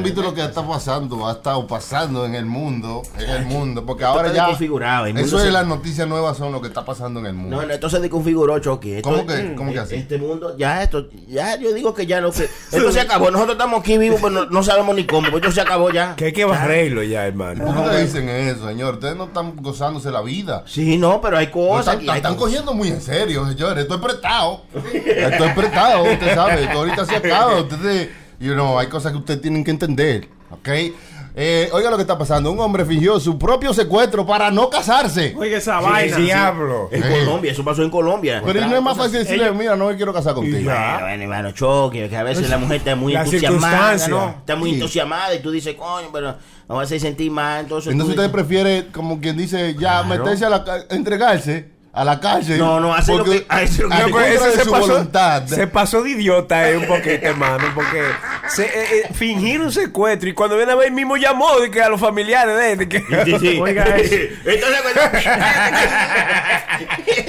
[0.07, 4.03] Visto lo que está pasando, ha estado pasando en el mundo, en el mundo, porque
[4.03, 6.83] ahora ya desconfigurado, el mundo eso se- es las noticias nuevas son lo que está
[6.85, 7.57] pasando en el mundo.
[7.57, 8.55] No, no, esto se desconfiguró.
[8.57, 9.95] Esto- ¿Cómo que- cómo que así?
[9.95, 13.31] Este mundo, ya esto, ya yo digo que ya no que esto se acabó.
[13.31, 15.29] Nosotros estamos aquí vivos, pero no, no sabemos ni cómo.
[15.29, 16.15] Pues esto se acabó ya.
[16.15, 17.65] Que hay que barrerlo ya, hermano.
[17.65, 18.95] ¿Cómo que dicen eso, señor?
[18.95, 20.63] Ustedes no están gozándose la vida.
[20.67, 21.95] Sí, no, pero hay cosas.
[21.95, 22.49] están, hay están cosas.
[22.49, 23.83] cogiendo muy en serio, señores.
[23.83, 24.61] Esto es prestado.
[24.93, 26.63] Esto es prestado, usted sabe.
[26.63, 27.57] Esto ahorita se acaba.
[27.61, 30.27] Ustedes, you know, hay cosas que ustedes tienen que entender.
[30.49, 30.69] ¿Ok?
[31.39, 32.51] Eh, oiga lo que está pasando.
[32.51, 35.35] Un hombre fingió su propio secuestro para no casarse.
[35.37, 36.17] Oiga esa El vaina.
[36.17, 36.89] diablo.
[36.91, 37.19] En Eh.
[37.19, 38.41] Colombia, eso pasó en Colombia.
[38.43, 40.57] Pero y no es más fácil decirle, Ellos- mira, no me quiero casar contigo.
[40.63, 44.07] Bueno, bueno, hermano, choque, que a veces la mujer está muy La entusiasmada.
[44.07, 44.29] ¿no?
[44.39, 44.75] Está muy Sí.
[44.77, 46.35] entusiasmada y tú dices, coño, pero
[46.67, 47.91] no vas a sentir mal, entonces...
[47.91, 52.03] Entonces tú usted dices- prefiere, como quien dice, ya meterse a la ca- entregarse a
[52.05, 52.57] la cárcel.
[52.59, 55.45] No, no, hacer lo porque- que- lo que- ese de se su pasó, voluntad.
[55.47, 58.01] se pasó de idiota eh, un poquito, hermano, porque
[58.49, 58.69] se, eh,
[59.09, 61.99] eh, fingir un secuestro y cuando viene a ver, mismo llamó de que a los
[61.99, 62.77] familiares de él.
[62.79, 63.59] de que- Sí, sí.
[63.59, 63.85] Oiga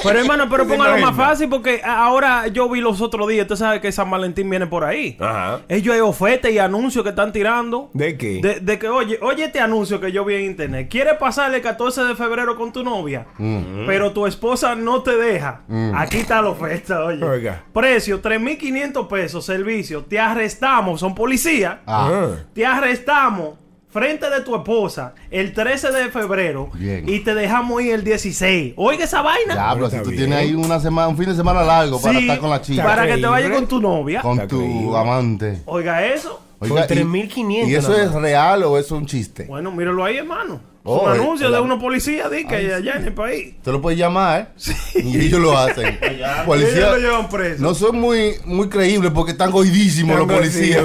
[0.03, 3.57] Pero hermano, pero ¿Te póngalo más fácil porque ahora yo vi los otros días, usted
[3.57, 5.17] sabe que San Valentín viene por ahí.
[5.21, 5.61] Ajá.
[5.69, 7.91] Ellos hay ofertas y anuncios que están tirando.
[7.95, 8.41] ¿De qué?
[8.43, 10.89] De, de que, oye, oye este anuncio que yo vi en internet.
[10.91, 13.27] ¿Quieres pasar el 14 de febrero con tu novia?
[13.39, 13.87] Mm.
[13.87, 15.63] Pero tu esposa no te deja.
[15.95, 17.25] Aquí está la oferta, oye.
[17.25, 17.65] Oiga.
[17.73, 19.45] Precio, 3.500 pesos.
[19.45, 20.05] Servicio.
[20.05, 21.01] Te arrestamos.
[21.01, 21.77] Son policías.
[21.87, 22.31] Ah.
[22.55, 23.55] Te arrestamos
[23.91, 26.71] frente de tu esposa el 13 de febrero.
[26.75, 27.09] Bien.
[27.09, 28.75] Y te dejamos ir el 16.
[28.77, 29.55] Oiga esa vaina.
[29.55, 30.25] Diablo, Está si tú bien.
[30.25, 32.85] tienes ahí una semana, un fin de semana largo para Sí, estar con la chica,
[32.85, 34.21] Para que te vayas con tu novia.
[34.21, 35.63] con tu amante.
[35.65, 36.43] Oiga eso.
[36.59, 39.45] Con y- 3.500 ¿Y eso es real o es un chiste?
[39.45, 40.61] Bueno, míralo ahí, hermano.
[40.85, 43.55] Oh, un el- anuncio de unos policías que allá en el país.
[43.63, 44.55] Te lo puedes llamar
[44.95, 45.99] y ellos lo hacen.
[46.03, 47.63] Ellos Policía, lo llevan preso.
[47.63, 50.83] no son muy, muy creíbles porque están goidísimos los policías,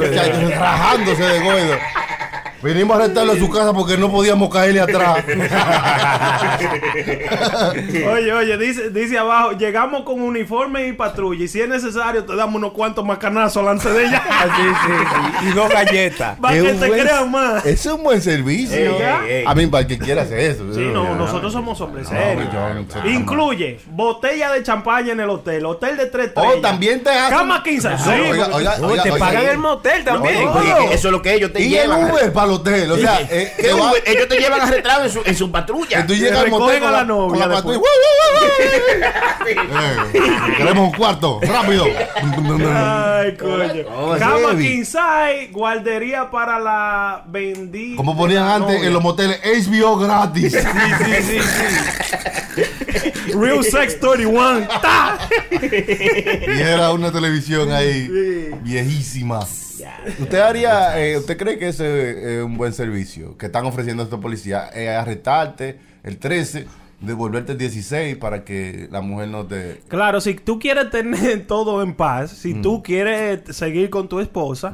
[0.59, 1.75] rajándose de goido.
[2.63, 5.23] Venimos a arrestarlo a su casa porque no podíamos caerle atrás.
[8.13, 11.43] Oye, oye, dice, dice abajo, llegamos con uniforme y patrulla.
[11.43, 14.23] Y si es necesario, te damos unos cuantos macanazos delante de ella.
[14.33, 14.93] Ah, sí, sí,
[15.41, 15.47] sí.
[15.49, 16.37] Y dos galletas.
[16.41, 17.65] para Es que te buen- crean más.
[17.65, 18.75] Es un buen servicio.
[18.75, 19.43] Ey, ey, ey.
[19.47, 20.73] A mí, para el que quiera hacer eso.
[20.73, 21.15] Sí, no, Ya.
[21.15, 22.49] nosotros somos hombres No, serios.
[22.53, 23.09] no.
[23.09, 26.53] Incluye botella de champaña en el hotel, hotel de tres estrellas.
[26.57, 27.37] Oh, también te hacen.
[27.37, 27.89] Cama 15.
[27.89, 29.51] No, Sí, oiga, porque- oiga, Oh, oiga, te oiga, pagan oiga.
[29.51, 30.49] el motel también.
[30.91, 32.11] Eso es lo que ellos te Y el llevan.
[32.11, 32.91] Uber para el hotel.
[32.91, 34.03] O sea, eh, ¿Qué que va- Uber?
[34.05, 36.05] Ellos te llevan arrestado en su, en su patrulla.
[36.05, 37.77] tú llegas al motel recogen con a la, la novia con la después.
[37.79, 37.89] patrulla.
[39.45, 39.97] Eh,
[40.57, 41.85] Queremos un cuarto, rápido.
[41.85, 43.83] Ay, coño.
[43.93, 44.63] Oh, Cama heavy.
[44.67, 47.97] king size, guardería para la bendita.
[47.97, 48.87] Como ponían antes novia.
[48.87, 50.53] en los moteles, HBO gratis.
[50.53, 50.59] Sí,
[51.05, 51.39] sí,
[52.55, 52.61] sí.
[53.33, 54.67] Real Sex 31.
[54.81, 55.29] ¡Ta!
[55.61, 58.07] Y era una televisión ahí
[58.63, 59.39] viejísima.
[60.19, 64.19] ¿Usted haría, eh, usted cree que ese es un buen servicio que están ofreciendo estos
[64.19, 64.75] policías?
[64.75, 66.67] Eh, arrestarte el 13,
[67.01, 69.81] devolverte el 16 para que la mujer no te...
[69.87, 74.71] Claro, si tú quieres tener todo en paz, si tú quieres seguir con tu esposa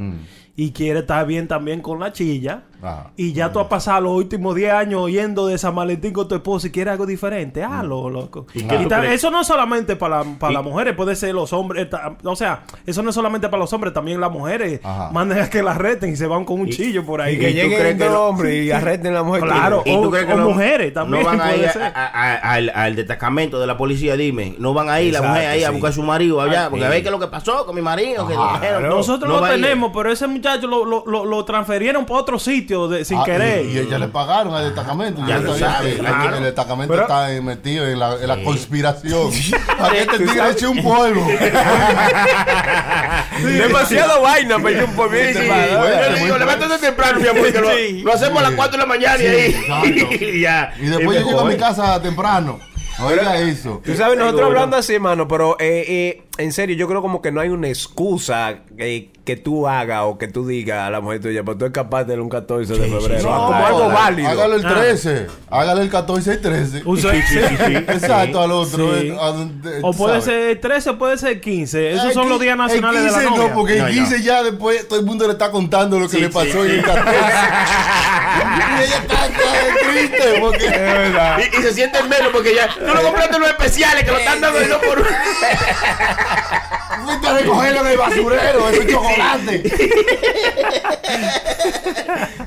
[0.62, 3.12] y quieres estar bien también con la chilla, Ajá.
[3.16, 6.36] y ya tú has pasado los últimos 10 años oyendo de San Valentín con tu
[6.36, 8.46] esposa y quieres algo diferente, loco.
[8.54, 9.16] Y tú ta- crees?
[9.16, 11.90] eso no es solamente para, la- para Y- las mujeres, puede ser los hombres.
[11.90, 15.12] ta- O sea, eso no es solamente para los hombres, también las mujeres Ajá.
[15.14, 17.36] mandan a que la reten y se van con un chillo por ahí.
[17.36, 18.22] Y que ¿Y tú crees lleguen no?
[18.28, 19.44] hombres y arresten a la mujer.
[19.44, 19.84] Claro.
[19.86, 21.72] ¿Y O- tú crees que o no- mujeres también, No van a puede ir a-
[21.74, 21.82] ser.
[21.84, 24.56] a- a- al, al destacamento de la policía, dime.
[24.60, 26.66] No van a ir la mujer ahí a buscar a su marido allá.
[26.66, 26.88] Ah, porque sí.
[26.88, 28.28] a ver qué es lo que pasó con mi marido.
[28.28, 28.90] que dijeron.
[28.90, 32.88] Nosotros no lo tenemos, pero ese muchacho lo, lo, lo, lo transferieron para otro sitio.
[32.88, 33.66] de- sin Ah, querer.
[33.66, 35.22] Y, y ella le pagaron al destacamento.
[35.28, 36.38] Ya lo sabe, claro.
[36.38, 39.32] El destacamento Pero- está metido en la, en la conspiración.
[39.78, 41.28] Para que este tigre eche un polvo.
[43.44, 45.18] Demasiado vaina para ir un poquito.
[45.28, 45.48] Sí, sí.
[45.72, 48.02] Yo le digo, muy- levántate temprano, mi amor, que lo, Sí.
[48.04, 49.52] lo hacemos a las 4 de la mañana y ahí.
[49.52, 50.16] exacto.
[50.26, 50.74] y ya.
[50.80, 52.60] Y después Es yo llego a mi casa temprano.
[53.02, 53.82] Oiga eso.
[53.86, 57.32] Tú sabes, nosotros hablando así, hermano, pero eh, eh, en serio, yo creo como que
[57.32, 61.22] no hay una excusa eh, que tú hagas o que tú digas a la mujer
[61.22, 63.20] tuya, pero tú es capaz de un 14 de febrero.
[63.20, 63.28] sí.
[63.30, 64.30] Ah, como No, algo válido.
[64.30, 64.74] Hágalo el Ah.
[64.76, 65.28] 13.
[65.52, 66.82] Hágalo el 14 y 13.
[66.86, 67.14] Usa-
[67.94, 68.98] Exacto, al otro.
[69.00, 69.10] Sí.
[69.10, 69.18] eh,
[69.84, 70.26] O puede sabes.
[70.26, 71.92] ser 13 o puede ser 15.
[71.92, 73.50] Esos El son los días nacionales el de la 15 novia.
[73.50, 74.02] No, porque No, el no.
[74.08, 76.70] 15 ya después todo el mundo le está contando lo que Sí, le pasó sí.
[76.72, 77.18] en el 14.
[77.20, 80.66] y ella está, está triste porque.
[80.66, 82.68] Y, y se sienten menos porque ya.
[82.74, 85.00] Tú no compraste los especiales que lo están dando de dos por.
[87.04, 89.64] Fuiste a recogerlo en el basurero, ese chocolate.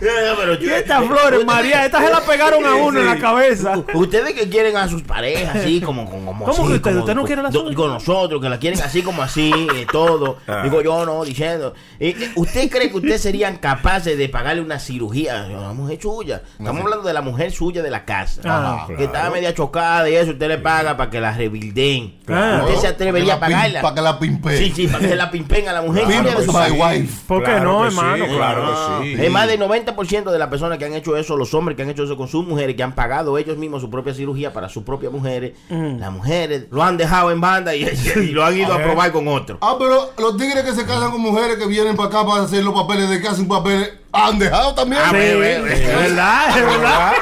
[0.00, 3.74] Pero Y estas flores, María, estas se las pegaron a uno en la cabeza.
[3.94, 6.80] Ustedes que quieren a sus parejas así como como, como ¿Cómo así, que ustedes?
[6.82, 7.70] como- ¿Usted no quiere la do- suya?
[7.70, 10.38] Digo nosotros que la quieren así como así eh, todo.
[10.46, 10.62] Ah.
[10.64, 11.74] Digo yo no diciendo.
[12.00, 15.98] Eh, eh, ¿Usted cree que ustedes serían capaces de pagarle una cirugía a la mujer
[16.00, 16.42] suya?
[16.58, 18.40] Estamos hablando de la mujer suya de la casa.
[18.44, 22.18] Ah, que estaba media chocada y eso usted le paga para que la rebilden.
[22.26, 22.64] Claro.
[22.66, 23.40] ¿Usted se atrevería a
[23.80, 24.42] Para que la pim- pagarla?
[24.42, 24.58] Para que la pimpe.
[24.58, 27.22] Sí, sí, para que se la pimpen a la mujer de su my wife.
[27.26, 28.26] ¿Por qué Claro no, que sí, hermano?
[28.36, 29.22] claro Ah, que sí.
[29.24, 31.90] Es más del 90% de las personas que han hecho eso, los hombres que han
[31.90, 34.82] hecho eso con sus mujeres, que han pagado ellos mismos su propia cirugía para sus
[34.82, 37.82] propias mujeres, las mujeres lo han dejado en banda y,
[38.16, 39.58] y lo han ido a, probar con otro.
[39.60, 42.62] Ah, pero los tigres que se casan con mujeres que vienen para acá para hacer
[42.64, 45.00] los papeles de que hacen papeles, han dejado también.
[45.04, 47.12] Ah, Sí, es verdad, es verdad.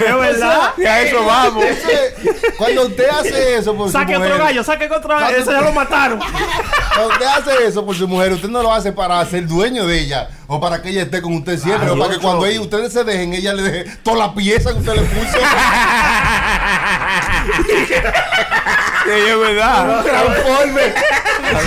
[0.00, 0.72] Es verdad.
[0.78, 1.64] Y a eso vamos.
[1.68, 2.14] Ese-
[2.56, 5.36] cuando usted hace eso por Saque su otro mujer, gallo, saque otro gallo.
[5.36, 6.18] Ese ya lo mataron.
[6.18, 10.00] Cuando usted hace eso por su mujer, usted no lo hace para ser dueño de
[10.00, 12.60] ella o para que ella esté con usted siempre Ah, o para que cuando ella-
[12.60, 15.38] ustedes se dejen, ella le deje toda la pieza que usted le puso.
[19.04, 20.02] Sí, es verdad.
[20.04, 20.82] Transforme.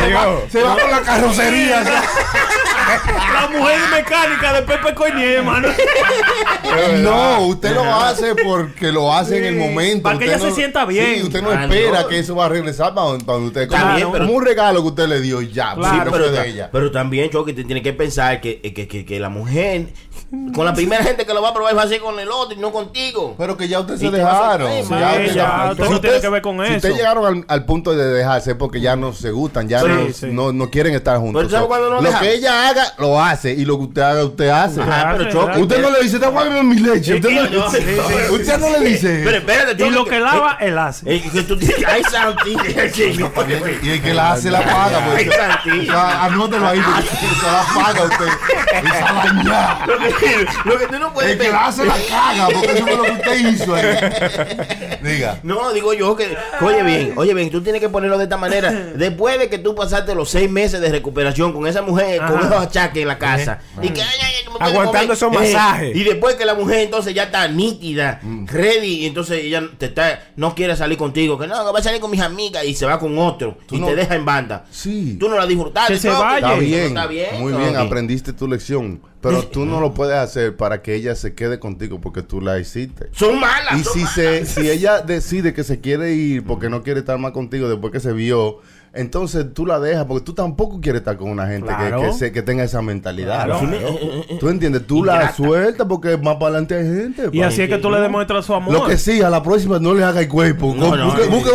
[0.04, 0.42] Adiós.
[0.52, 1.84] Se va con la carrocería.
[3.34, 5.68] La mujer mecánica de Pepe Coñé, hermano.
[7.02, 10.04] No, usted lo hace porque lo hace en el momento.
[10.04, 11.16] Para que Usted ella se no- sienta bien.
[11.16, 13.68] Sí, usted no Ah, espera que eso va a regresar para donde, usted.
[13.68, 15.74] Como, bien, pero- como un regalo que usted le dio y ya.
[15.76, 15.96] Claro.
[16.06, 16.70] sí, pero de ella.
[16.72, 19.88] pero también, Chucky, te tiene que pensar que, que, que, que la mujer,
[20.56, 22.56] con la primera gente que lo va a probar va a ser con el otro
[22.58, 23.36] y no contigo.
[23.38, 24.72] Pero que ya ustedes se dejaron.
[24.72, 26.76] Sí, usted ya, usted no tiene que ver con si eso.
[26.78, 30.14] ustedes llegaron al, al punto de dejarse porque ya no se gustan, ya Sí, no,
[30.14, 30.28] sí.
[30.32, 31.42] no, no quieren estar juntos.
[31.42, 32.22] Pero ¿sabe So, cuándo no lo dejan?
[32.22, 33.54] que ella haga, lo hace.
[33.54, 34.82] Y lo que usted haga, usted hace.
[34.82, 35.62] Ah, pero hace.
[35.62, 37.16] Usted no le dice, a beber mi leche.
[37.22, 39.22] Usted no, le dice, usted no le dice.
[39.24, 41.22] Pero espérate, Y lo que lava, él hace.
[41.22, 42.56] Que tú tienes- Ay, Santi.
[42.94, 43.32] sí, no,
[43.82, 45.06] Y el que la hace la paga.
[45.06, 45.80] Pues, Ay, Santi.
[45.90, 46.82] O sea, anótelo ahí.
[46.82, 47.02] porque
[47.42, 48.28] Se la paga usted.
[48.84, 49.86] Esa.
[50.66, 52.48] Lo que, tú no puedes El que la hace la caga.
[52.54, 54.98] Porque eso fue lo que usted hizo ahí.
[55.04, 55.40] Diga.
[55.44, 58.72] No, digo yo que, oye bien, oye bien, tú tienes que ponerlo de esta manera.
[58.72, 62.71] Después de que tú pasaste los seis meses de recuperación con esa mujer, con esos
[62.80, 65.96] achaques en la casa, y que, ay, ay, me Aguantando esos Eh, masajes.
[65.96, 70.22] y después que la mujer entonces ya está nítida, ready, y entonces ella te está,
[70.36, 72.86] no quiere salir contigo, que no, que va a salir con mis amigas y se
[72.86, 74.66] va con otro y no- te deja en banda.
[74.70, 75.18] Sí.
[75.20, 75.94] Tú no la disfrutaste.
[75.94, 76.36] Que se vaya.
[76.50, 77.40] Está bien, Está bien.
[77.40, 77.86] muy bien, Chucky.
[77.86, 79.02] aprendiste tu lección.
[79.22, 82.60] Pero tú no lo puedes hacer para que ella se quede contigo porque tú la
[82.60, 83.10] hiciste.
[83.14, 83.80] Son malas.
[83.80, 84.14] Y son si, malas.
[84.16, 87.94] se, si ella decide que se quiere ir porque no quiere estar más contigo después
[87.94, 88.62] que se vio,
[88.94, 92.02] entonces tú la dejas porque tú tampoco quieres estar con una gente que- Claro.
[92.02, 93.46] que, se- que tenga esa mentalidad.
[93.46, 93.62] Claro.
[93.62, 94.38] ¿no?
[94.40, 94.86] ¿Tú entiendes?
[94.86, 97.30] Tú la sueltas porque más para adelante hay gente.
[97.32, 98.74] Y así es que tú le demuestras su amor.
[98.74, 100.74] Lo que sí, a la próxima no le haga el cuerpo.
[100.76, 100.90] No,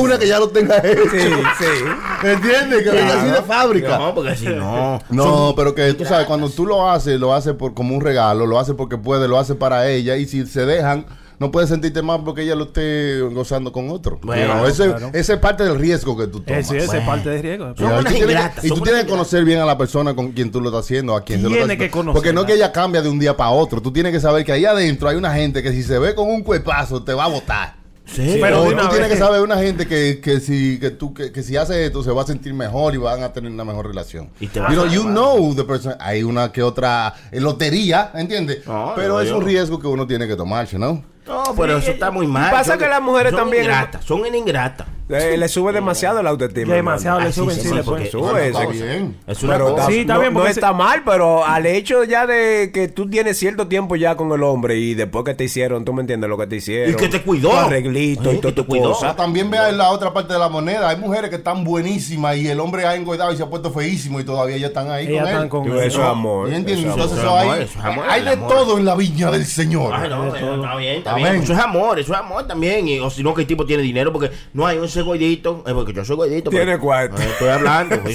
[0.01, 1.03] una que ya lo tenga hecho.
[1.11, 1.19] Sí,
[1.59, 2.27] sí.
[2.27, 2.83] ¿Entiendes?
[2.83, 3.99] Que venga así de fábrica.
[3.99, 4.99] No, porque si no.
[5.11, 8.47] No, pero que tú sabes, cuando tú lo haces, lo haces por como un regalo,
[8.47, 10.17] lo haces porque puede, lo haces para ella.
[10.17, 11.07] Y si se dejan,
[11.39, 14.19] no puedes sentirte mal porque ella lo esté gozando con otro.
[14.23, 15.11] Bueno, know, ese, claro.
[15.13, 16.61] ese es parte del riesgo que tú tomas.
[16.65, 17.71] Ese, ese es parte de riesgo.
[17.71, 19.77] Y tú tienes que- ingratas, y son tú tienes unas que conocer bien a la
[19.77, 21.97] persona con quien tú lo estás haciendo, a quien se lo Tiene estás que haciendo.
[21.97, 22.15] conocerla.
[22.15, 23.83] Porque no que ella cambia de un día para otro.
[23.83, 26.29] Tú tienes que saber que ahí adentro hay una gente que si se ve con
[26.31, 27.77] un cuerpazo te va a botar.
[28.07, 29.09] Sí, pero tú tienes vez.
[29.09, 32.13] que saber una gente que, que si que tú que, que si hace esto se
[32.13, 34.31] va a sentir mejor y van a tener una mejor relación.
[34.39, 38.13] Y te you know, a you know the person- hay una que otra eh, lotería,
[38.15, 38.65] ¿entiendes?
[38.65, 39.45] No, Pero no, es un no.
[39.47, 41.03] riesgo que uno tiene que tomarse, ¿no?
[41.27, 42.51] No, pero eso está muy mal.
[42.51, 44.87] pasa Son- que las mujeres son también- Ingratas, son ingratas.
[45.09, 46.75] Le sube demasiado la autoestima.
[46.75, 48.27] Demasiado le Ah, sí, suben, sí, le porque- ponen.
[48.27, 49.17] Bueno, Sube está bien.
[49.27, 49.77] Es una Pero cosa.
[49.83, 52.89] está- Sí, está no, bien, no porque está mal, pero al hecho ya de que
[52.89, 56.01] tú tienes cierto tiempo ya con el hombre y después que te hicieron, tú me
[56.01, 56.93] entiendes lo que te hicieron.
[56.93, 57.51] Y que te cuidó.
[57.51, 58.93] Tu arreglito Ay, y todo que te tu cuidó.
[58.95, 59.15] cosa.
[59.15, 60.89] También vea la otra parte de la moneda.
[60.89, 64.19] Hay mujeres que están buenísimas y el hombre ha engordado y se ha puesto feísimo
[64.19, 65.49] y todavía ellas están ahí Ellas con están él.
[65.49, 65.87] con Tú, él.
[65.87, 66.53] eso es amor.
[66.53, 66.99] Entonces amor.
[66.99, 67.49] eso Eso hay,
[67.81, 68.49] amor, de amor.
[68.53, 69.93] todo en la viña del Señor.
[69.95, 71.37] Ay, no, está bien, está bien.
[71.37, 72.89] Eso es amor, eso es amor también.
[73.03, 75.63] O si no, que el tipo tiene dinero, porque no hay un ese gordito.
[75.67, 76.51] eh, porque yo soy gordito.
[76.51, 77.21] Tiene pero- cuarto.
[77.21, 77.97] Eh, Estoy hablando.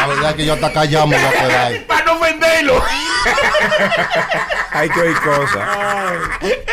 [0.00, 0.72] La verdad es que yo hasta
[1.16, 1.86] voy a quedar.
[1.86, 2.82] Para no ofenderlo.
[4.72, 5.68] Hay que oír cosas.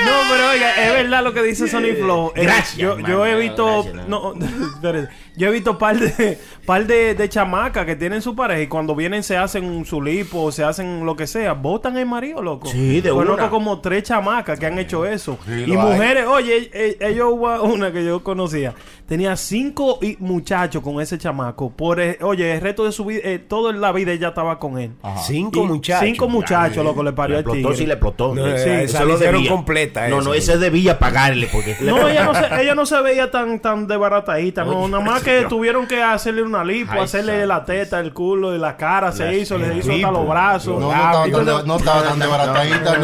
[0.05, 2.31] No, pero oiga, es verdad lo que dice Sony Flow.
[2.35, 3.83] Eh, Gracias, Yo, yo he visto.
[3.83, 4.33] gracias, no,
[5.35, 8.95] yo he visto par de par de, de chamacas que tienen su pareja y cuando
[8.95, 12.67] vienen se hacen su lipo o se hacen lo que sea, votan el marido, loco.
[12.69, 13.49] Sí, de Conozco una.
[13.49, 15.37] como tres chamacas que han hecho eso.
[15.45, 15.77] Sí, y hay.
[15.77, 18.73] mujeres, oye, eh, ellos hubo una que yo conocía.
[19.07, 21.69] Tenía cinco muchachos con ese chamaco.
[21.71, 24.77] Por, eh, oye, el resto de su vida, eh, toda la vida ella estaba con
[24.77, 24.91] él.
[25.25, 26.05] Cinco Y muchachos.
[26.05, 27.77] Cinco muchachos, loco, le parió Le al explotó, tigre.
[27.77, 28.35] sí le explotó.
[28.35, 29.49] No, Sí, esa eso lo hicieron debía.
[29.51, 31.77] completa, No, esa, no, ese debía pagarle porque...
[31.79, 35.45] No, ella no se, ella no se veía tan, tan desbaratadita, no, nada más que
[35.47, 39.37] tuvieron que hacerle una lipo, Ay, hacerle la teta, el culo y la cara, se
[39.37, 40.79] hizo, le hizo hasta los brazos.
[40.81, 42.99] No, no estaba Y tan, entonces- de- no estaba tan desbaratadita, no,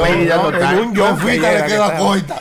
[0.94, 1.16] no.
[1.18, 2.36] Fita era le que queda corta.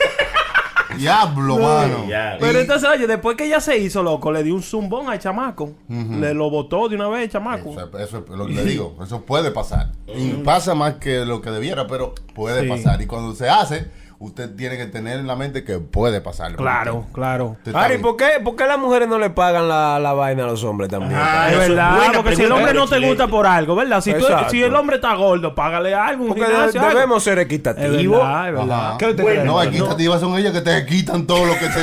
[0.98, 2.06] Diablo, mano.
[2.08, 2.36] ya.
[2.40, 5.72] Pero entonces, oye, después que ella se hizo, loco, le dio un zumbón al chamaco.
[5.88, 7.70] Le lo botó de una vez, chamaco.
[7.72, 9.92] Eso, eso es lo que le digo, eso puede pasar.
[10.06, 12.68] Y pasa más que lo que debiera, pero puede Sí.
[12.68, 13.00] pasar.
[13.02, 13.86] Y cuando se hace,
[14.22, 16.54] usted tiene que tener en la mente que puede pasar.
[16.54, 17.56] Claro, claro.
[17.74, 17.98] Ari.
[17.98, 20.88] ¿por qué, ¿por qué las mujeres no le pagan la, la vaina a los hombres
[20.90, 21.12] también?
[21.20, 24.00] Ah, Es es verdad, buena porque si el hombre no te gusta por algo, ¿verdad?
[24.00, 26.94] Si, tú- si el hombre está gordo, págale algo, Porque de- gimnasio, algo.
[26.94, 28.18] debemos ser Es equitativos.
[28.18, 29.44] verdad, es verdad.
[29.44, 31.80] No, equitativas son ellas que te quitan todo lo que te.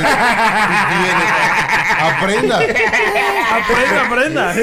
[2.00, 2.56] Aprenda.
[2.56, 4.54] Aprenda, aprenda.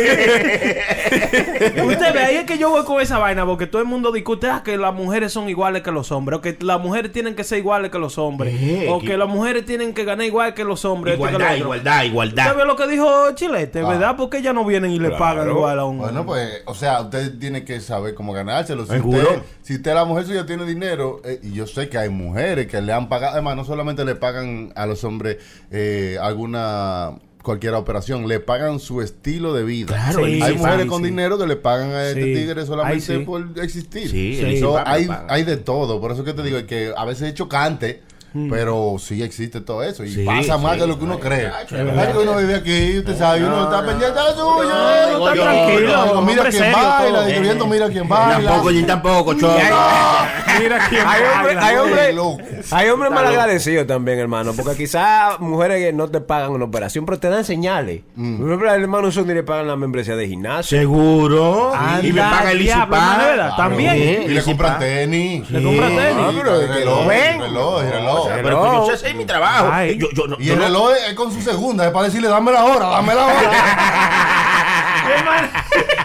[1.86, 4.50] Usted ve, ahí es que yo voy con esa vaina, porque todo el mundo discute
[4.50, 7.44] ah, que las mujeres son iguales que los hombres, o que las mujeres tienen que
[7.44, 10.54] ser iguales que los hombres, Eh, o que- que las mujeres tienen que ganar igual
[10.54, 11.18] que los hombres.
[11.20, 12.46] lo Igualdad, igualdad, igualdad.
[12.48, 13.88] ¿Usted ve lo que dijo Chilete, Ah.
[13.90, 14.16] verdad?
[14.18, 15.20] Porque ellas no vienen y le Claro.
[15.24, 18.86] pagan igual a un Bueno, pues, o sea, usted tiene que saber cómo ganárselo.
[18.86, 22.10] Si usted, si usted, la mujer suya, tiene dinero, eh, y yo sé que hay
[22.10, 25.38] mujeres que le han pagado, además, no solamente le pagan a los hombres
[25.72, 27.12] eh, alguna
[27.48, 29.88] cualquier operación, le pagan su estilo de vida.
[29.96, 31.10] Claro, Sí, hay sí, mujeres sí, con sí.
[31.10, 32.34] dinero que le pagan a este Sí.
[32.36, 33.24] tigre solamente Ay, sí.
[33.26, 34.10] por existir.
[34.12, 34.60] Sí, Sí.
[34.60, 36.00] So, hay, hay de todo.
[36.02, 38.04] Por eso que te digo que a veces es chocante.
[38.50, 40.80] Pero sí existe todo eso y Sí, pasa más sí.
[40.82, 41.48] de lo que uno cree.
[41.48, 44.70] Ay, Es que uno vive aquí, usted sabe, uno está pendiente de suyo.
[44.70, 45.88] no, está tranquilo.
[45.88, 48.50] mira hombre quién serio baila, digo, viendo, mira quién baila.
[48.50, 49.54] Tampoco, yo tampoco, choco.
[50.60, 51.68] Mira quién Hay hombres, baila.
[51.68, 53.40] hay hombres, hay hombres Está mal loco.
[53.42, 54.54] agradecidos también, hermano.
[54.56, 58.02] Porque quizás mujeres que no te pagan una operación, pero te dan señales.
[58.16, 58.38] Mm.
[58.40, 60.80] Por ejemplo, al hermano Sony le pagan la membresía de gimnasio.
[60.80, 61.76] Seguro.
[61.76, 63.52] Anda, y me paga el ¿verdad?
[63.56, 64.24] También.
[64.24, 65.50] Y le compran tenis.
[65.52, 66.26] Le compran tenis.
[66.28, 67.08] Ah, reloj,
[67.44, 68.27] reloj, reloj.
[68.36, 69.70] Pero que yo sé mi trabajo.
[69.72, 69.98] Ay.
[69.98, 72.52] Yo, yo, no- Y yo el reloj es con su segunda, es para decirle, dame
[72.52, 73.52] la hora, dame la hora.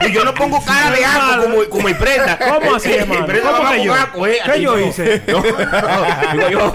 [0.07, 2.39] Y yo no pongo cara de asco como, como el prenda.
[2.39, 3.27] ¿Cómo así, hermano?
[3.27, 3.95] Prenda ¿Cómo va que con yo?
[3.95, 4.37] asco, eh.
[4.45, 5.23] ¿Qué yo hice?
[5.33, 6.75] No, no, digo yo.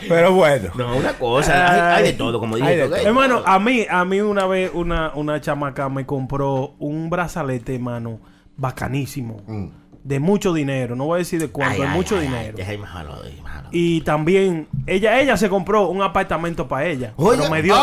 [0.08, 0.70] Pero bueno.
[0.74, 1.92] No, una cosa.
[1.94, 2.76] Hay, hay de todo, como dije.
[2.76, 2.96] de todo.
[2.96, 3.06] todo.
[3.06, 8.20] Hermano, a mí, a mí una vez una, una chamaca me compró un brazalete, hermano,
[8.56, 9.42] bacanísimo.
[10.04, 10.96] De mucho dinero.
[10.96, 12.58] No voy a decir de cuánto, Ay, de ay, mucho ay, dinero.
[13.70, 17.12] Y también, ella, ella se compró un apartamento para ella.
[17.16, 17.76] Oye, pero me dio.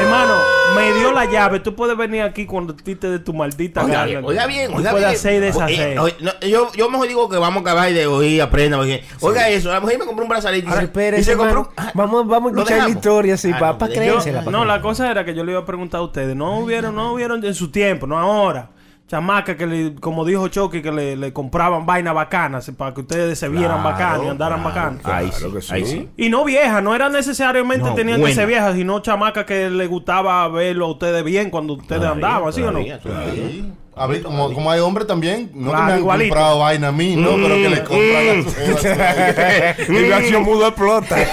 [0.00, 0.34] Hermano,
[0.74, 1.60] me dio la llave.
[1.60, 4.06] Tú puedes venir aquí cuando a ti te de tu maldita Oiga gana.
[4.06, 5.16] bien, oiga bien, oiga puedes bien.
[5.18, 5.98] hacer y deshacer.
[5.98, 8.78] Oye, no, yo, yo mejor digo que vamos a acabar de oír, aprenda.
[8.78, 10.66] Porque, Oiga eso, la mujer me compró un brazalete.
[10.68, 11.70] y y se compró.
[11.76, 14.42] ah, Vamos, vamos a ¿lo escuchar la historia así, Ah, para no, creérsela.
[14.42, 16.34] No, la cosa era que yo le iba a preguntar a ustedes.
[16.34, 18.70] No hubieron, no hubieron en su tiempo, no ahora.
[19.12, 23.38] Chamaca que le, como dijo Chucky, que le, le compraban vainas bacanas para que ustedes
[23.38, 25.04] se vieran bacanas y andaran bacanas.
[25.04, 25.74] Ahí Claro sí, que sí.
[25.74, 26.08] ahí sí.
[26.16, 29.86] Y no viejas, no era necesariamente No, tenían que ser viejas, sino chamacas que le
[29.86, 32.80] gustaba verlo a ustedes bien cuando ustedes andaban, ¿sí o no?
[32.80, 33.70] Sí.
[33.94, 36.34] A ver, como, como hay hombres también, no Claro, que me han igualito.
[36.34, 41.16] comprado vaina a mí, no, pero que le compran a su Y acción mudo explota.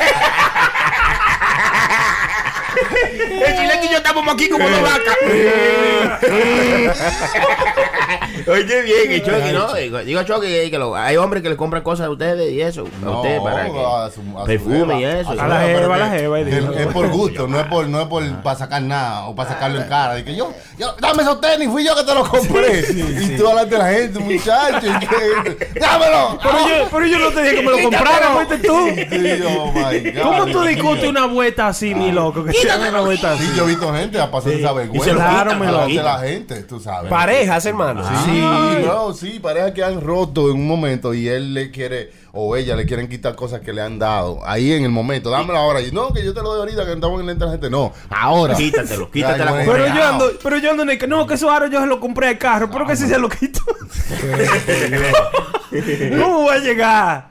[3.20, 5.18] El chilete y yo estamos aquí como dos vacas.
[8.48, 9.74] Oye, bien, y Chucky, ¿no?
[9.74, 12.62] Digo, digo Chucky que, que lo- hay hombres que le compran cosas a ustedes y
[12.62, 12.88] eso.
[13.02, 13.70] A No, ustedes para que.
[13.80, 15.32] a su- a su perfume y eso.
[15.32, 18.08] A la jeva, a la jeva, y Es, por gusto, no es por, no es
[18.08, 20.16] por para sacar nada o para sacarlo en cara.
[20.16, 22.80] De que yo, yo, dame esos tenis, fui yo que te los compré.
[22.90, 24.88] y tú hablas de la gente, muchacho.
[25.00, 26.40] que, ¡Dámelo!
[26.42, 28.90] Pero yo, pero yo no te dije que me lo comprara, fuiste tú.
[28.96, 30.22] Sí, oh my God.
[30.24, 32.44] ¿Cómo tú discutes una vuelta así, mi loco?
[32.46, 33.46] Que hagan una vuelta así.
[33.46, 35.08] Sí, yo he visto gente a pasar esa vergüenza.
[35.08, 36.06] Y se lo quitan, me lo quitan.
[36.06, 37.10] la gente, tú sabes.
[37.10, 38.04] Parejas, hermano.
[38.26, 38.42] Sí,
[38.84, 42.76] bro, sí, parejas que han roto en un momento y él le quiere, o ella
[42.76, 44.40] le quieren quitar cosas que le han dado.
[44.46, 45.82] Ahí en el momento, dámelo ahora.
[45.82, 47.70] Y no, que yo te lo doy ahorita, que estamos en la gente.
[47.70, 48.56] No, ahora.
[48.56, 49.96] Quítatelo, quítate la Ay, Pero correa.
[49.96, 52.00] yo ando, pero yo ando en el que no, que eso ahora yo se lo
[52.00, 53.62] compré al carro, pero que si se lo quito.
[56.22, 57.30] ¿Cómo va a llegar?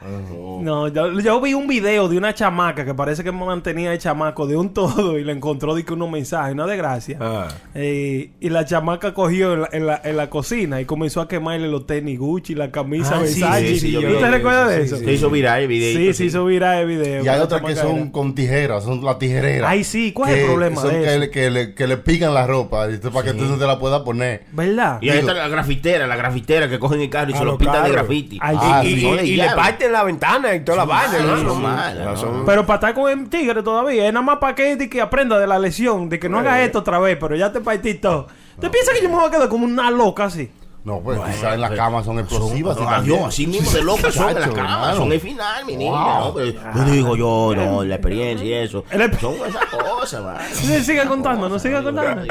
[0.61, 4.47] No, yo, yo vi un video de una chamaca que parece que mantenía el chamaco
[4.47, 7.17] de un todo y le encontró de que unos mensajes, una desgracia.
[7.21, 7.49] Ah.
[7.75, 11.29] Eh, y la chamaca cogió en la, en, la, en la cocina y comenzó a
[11.29, 13.69] quemarle los tenis Gucci, la camisa Ah, Versace.
[13.69, 14.88] sí, sí, yo ¿Tú vi te eso, recuerdas de eso?
[14.97, 15.97] Sí, Se hizo viral el video.
[15.99, 17.25] Sí, se hizo viral el video.
[17.25, 19.69] Y hay otras que son con tijeras, son las tijereras.
[19.71, 21.19] Ay, sí, ¿cuál es el problema son de que, eso?
[21.19, 23.11] le- que le, que le pican la ropa ¿viste?
[23.11, 24.45] para que tú no te la puedas poner.
[24.53, 24.99] ¿Verdad?
[25.01, 27.59] Y ahí está la grafitera, la grafitera que cogen el carro y se lo los
[27.59, 28.39] pintan de grafiti.
[28.41, 29.37] Ay, Ah, y, sí.
[29.37, 32.45] le parten la ventana y toda la vaina, sí, ¿no?
[32.47, 35.47] Pero para estar con el tigre todavía, es nada más para que, que aprenda de
[35.47, 38.27] la lesión, de que no haga esto otra vez, pero ya te partí todo.
[38.61, 40.51] ¿Te piensas que yo me voy a quedar como una loca así?
[40.89, 42.75] No, pues quizás en la cama son explosivas.
[42.79, 43.25] No, y adiós, también.
[43.27, 44.97] así mismo de loco son en la Chacho, cama, hermano.
[44.97, 45.91] son el final, mi niña.
[45.91, 46.33] ¿no?
[46.35, 48.85] Pero yo digo yo, no, la experiencia y eso.
[49.21, 50.39] Son esas cosas, man.
[50.51, 52.25] Sí, siga contando, no siga contando.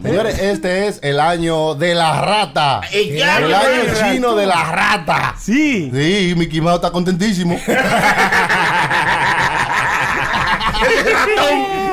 [0.00, 2.82] Señores, este es el año de la rata.
[2.92, 5.34] El año El de año la chino de la rata.
[5.40, 5.90] Sí.
[5.92, 7.58] Sí, Mickey Mouse está contentísimo.
[10.84, 11.83] mi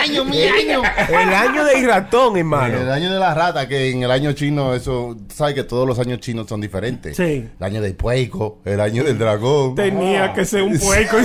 [0.00, 0.82] año, mi año.
[1.08, 2.92] El año del ratón, El hermano.
[2.92, 6.20] año de la rata, que en el año chino, eso, sabes que todos los años
[6.20, 7.16] chinos son diferentes.
[7.16, 7.48] Sí.
[7.58, 9.74] El año del puerco, el año del dragón.
[9.74, 11.16] Tenía que ser un puerco.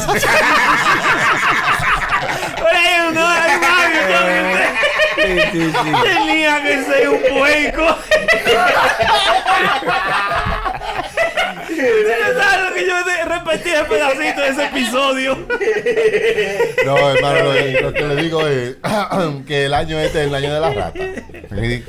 [3.15, 4.01] Ay, Mario,
[5.53, 7.97] yo- Tenía que ser un puerco.
[12.37, 12.93] ¿Sabes lo que yo
[13.27, 15.37] repetí el pedacito de ese episodio?
[16.85, 18.75] No, hermano, lo, lo que le digo es
[19.47, 20.99] que el año este es el año de la rata.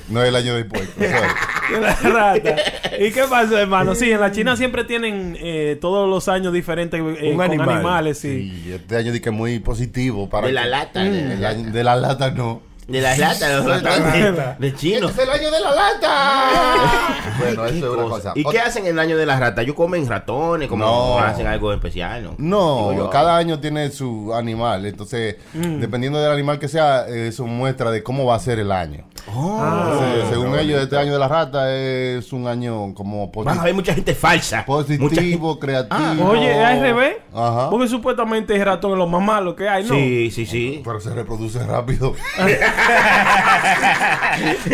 [0.09, 0.93] No es el año del puerco.
[1.01, 2.57] la rata.
[3.01, 3.95] ¿Y qué pasa, hermano?
[3.97, 7.69] Sí, en la China siempre tienen eh, todos los años diferentes eh, Un con animal.
[7.71, 8.73] animales, sí.
[8.73, 11.37] Este año di que muy positivo para De la lata, de,
[11.73, 12.63] de la lata no.
[12.89, 15.09] De las latas, de los ratones de, de chino.
[15.09, 17.35] Este es el año de la lata.
[17.39, 18.33] bueno, eso es una cosa.
[18.35, 19.63] ¿Y qué hacen en el año de las ratas?
[19.65, 20.69] ¿Ellos comen ratones?
[20.69, 21.19] como No.
[21.19, 22.23] hacen algo especial?
[22.25, 23.11] No, No, yo.
[23.11, 24.85] cada año tiene su animal.
[24.87, 25.81] Entonces, Mm.
[25.81, 29.05] dependiendo del animal que sea, eso muestra de cómo va a ser el año.
[29.35, 29.63] Oh.
[29.65, 33.63] Entonces, según ellos, este año de la rata es un año como posi- Van a
[33.63, 34.65] haber mucha gente falsa.
[34.69, 36.29] Mucha gente- positivo, creativo.
[36.29, 37.17] Oye, ¿es al revés?
[37.35, 37.71] Ajá.
[37.71, 39.95] Porque supuestamente el ratón es lo más malo que hay, ¿no?
[39.95, 40.83] Sí, sí, sí.
[40.85, 42.15] Pero se reproduce rápido.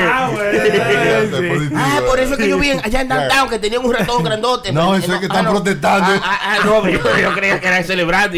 [0.02, 0.60] Ah, bueno.
[1.40, 1.70] Sí.
[1.76, 4.22] Ah, por eso es que yo vi en- allá en downtown que tenían un ratón
[4.24, 4.72] grandote.
[4.72, 5.50] No, pues, eso es que ah, están no.
[5.52, 6.10] protestando.
[6.14, 8.36] Ah, ah, ah, no, pero yo, yo creía que era celebrando.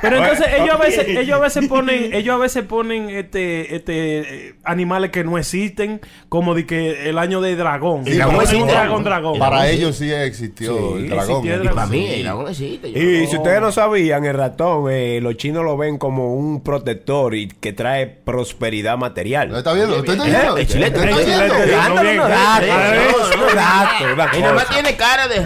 [0.00, 4.18] Pero entonces ellos a veces, ellos a veces ponen, ellos a veces ponen este, este
[4.48, 8.04] eh, animales que no existen, como de que el año de dragón.
[8.04, 9.38] Dragón un dragón, dragón.
[9.38, 11.46] Para ellos sí existió el dragón.
[11.46, 12.14] existió el Y para mí, Sí.
[12.14, 12.92] el dragón existe.
[12.92, 16.34] yo Y no- si ustedes no sabían, el ratón, eh, los chinos lo ven como
[16.34, 19.48] un protector y que trae prosperidad material.
[19.48, 19.96] ¿Lo está viendo?
[19.96, 20.56] ¿Lo está viendo?
[20.56, 21.76] El chilete, ¿Lo está el chilete, ¿eh?
[24.36, 25.36] Y tiene cara de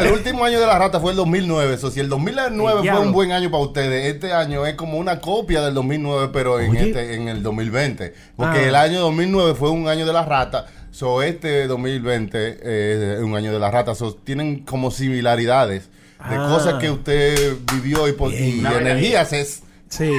[0.00, 1.73] el último año de la rata fue el 2009.
[1.74, 5.20] Eso, si el 2009 fue un buen año para ustedes, este año es como una
[5.20, 6.88] copia del 2009, pero en, Oye.
[6.88, 8.14] este, en el 2020.
[8.36, 8.68] Porque Ah.
[8.68, 10.66] el año 2009 fue un año de la rata.
[10.90, 13.94] So, este 2020 eh, es un año de la rata.
[13.94, 15.88] So, tienen como similaridades
[16.30, 16.46] de Ah.
[16.48, 19.62] cosas que usted vivió y, por, y energías es.
[19.88, 20.10] Sí.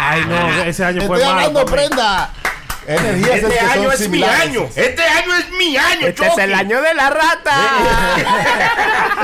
[0.00, 1.52] Ay, no, ese año fue Estoy malo.
[1.52, 1.70] para mí.
[1.70, 2.34] prenda.
[2.86, 4.68] Energías es Este que año es mi año.
[4.74, 6.06] Este año es mi año.
[6.08, 7.54] Este es el año de la rata.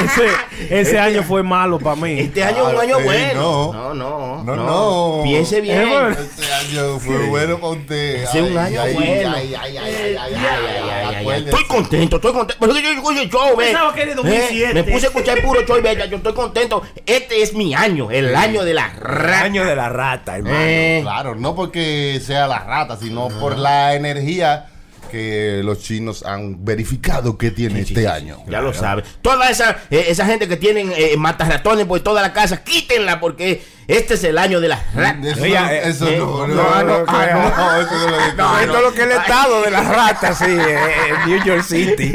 [0.04, 0.30] Ese,
[0.68, 2.18] ese año fue malo para mí.
[2.20, 3.40] Este año es un Ah, año eh, bueno.
[3.72, 3.72] no.
[3.72, 4.44] no, no.
[4.44, 5.20] No, no.
[5.22, 5.80] Piense bien.
[5.88, 6.10] Eh.
[6.10, 8.24] Este año fue bueno para usted.
[8.24, 9.32] Ese es un año ay, bueno.
[9.36, 11.50] ay, ay, ay, ay, ay, ay, Ay, ay, ay, ay, acuérdese.
[11.50, 12.56] Estoy contento, estoy contento.
[12.60, 13.64] Pero es que yo escucho el show, ve.
[13.66, 14.66] Pensaba que era 2007.
[14.66, 16.82] Ve, Me puse a escuchar puro show y ve, yo estoy contento.
[17.06, 19.40] Este es mi año, el año de la El rata.
[19.42, 20.56] año de la rata, hermano.
[20.60, 24.66] Eh, Claro, no porque sea la rata, sino por la energía
[25.10, 28.38] que los chinos han verificado que tiene este año.
[28.48, 29.04] Ya lo sabes.
[29.22, 33.20] Toda esa, eh, esa gente que tienen eh, matas ratones por toda la casa, quítenla
[33.20, 35.26] porque este es el año de las ratas.
[35.26, 38.06] Eso, no, eh, eso eh, no, no, no, no, no, no, ah, no, eso no
[38.06, 38.32] lo dije.
[38.36, 41.44] No, esto es lo que es el estado de las ratas, sí, eh, en New
[41.44, 42.12] York City.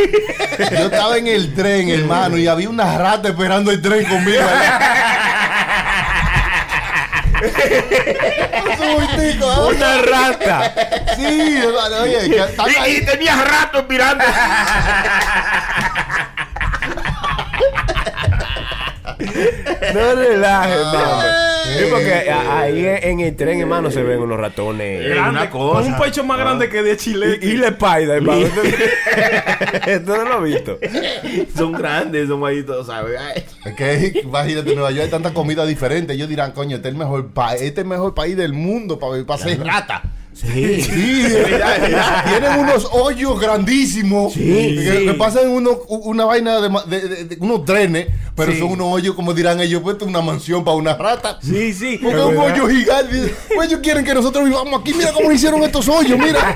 [0.58, 4.42] Yo estaba en el tren, hermano, y había una rata esperando el tren conmigo.
[8.78, 9.68] Bultico.
[9.68, 10.74] Una rata.
[11.16, 11.62] Sí,
[12.02, 12.46] oye,
[12.88, 14.24] Y, y tenías rato mirando.
[19.20, 21.46] No relajes, hermano.
[21.66, 25.10] Sí, porque ahí en el tren, hermano, se ven unos ratones.
[25.10, 25.82] Grande, una cosa.
[25.82, 27.40] Con un pecho más grande que de Chile.
[27.42, 28.46] Y, y la espalda, hermano.
[29.88, 30.78] Esto no lo he visto.
[31.56, 33.20] son grandes, son todos, ¿sabes?
[33.76, 36.14] Que imagínate, en Nueva York hay tanta comida diferente.
[36.14, 39.00] Ellos dirán, coño, este es el mejor país, este es el mejor país del mundo
[39.00, 40.04] para, para ser rata.
[40.46, 40.82] Sí.
[40.82, 41.26] Sí,
[42.28, 44.34] tienen unos hoyos grandísimos.
[44.34, 44.42] Sí,
[44.76, 45.06] que, sí.
[45.06, 48.60] que pasan uno, una vaina de, de- de- de- unos trenes, pero Sí.
[48.60, 51.40] son unos hoyos, como dirán ellos, pues una mansión para una rata.
[51.42, 52.00] Sí, sí.
[52.02, 53.34] Porque es un hoyo gigante.
[53.56, 54.94] Pues ellos quieren que nosotros vivamos aquí.
[54.94, 56.56] Mira cómo hicieron estos hoyos, mira.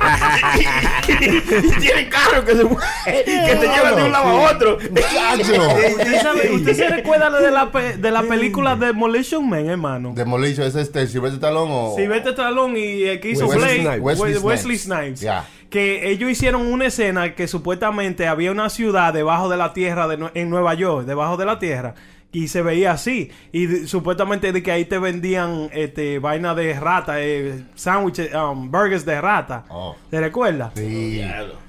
[1.07, 2.63] y tienen carros que se
[3.05, 4.77] que te llevan de un lado a otro.
[4.89, 5.67] Muchacho.
[5.97, 10.11] ¿Usted, sabe- usted se recuerda de la, pe- de la película Demolition Man, hermano?
[10.15, 11.93] Demolition, ¿es este Silvestre Stallone o...?
[11.95, 14.01] Sylvester Stallone y el que hizo Wesley Snipes.
[14.01, 15.01] Wesley We- Wesley Snipes.
[15.01, 15.21] Snipes.
[15.21, 15.45] Ya.
[15.69, 20.29] Que ellos hicieron una escena que supuestamente había una ciudad debajo de la tierra de
[20.33, 21.93] en Nueva York, debajo de la tierra.
[22.31, 23.31] Y se veía así.
[23.51, 28.69] Y de- supuestamente de que ahí te vendían este, vaina de rata, eh, sándwiches, um,
[28.69, 29.65] burgers de rata.
[29.69, 29.95] Oh.
[30.11, 30.73] ¿Te recuerdas?
[30.75, 31.23] Sí.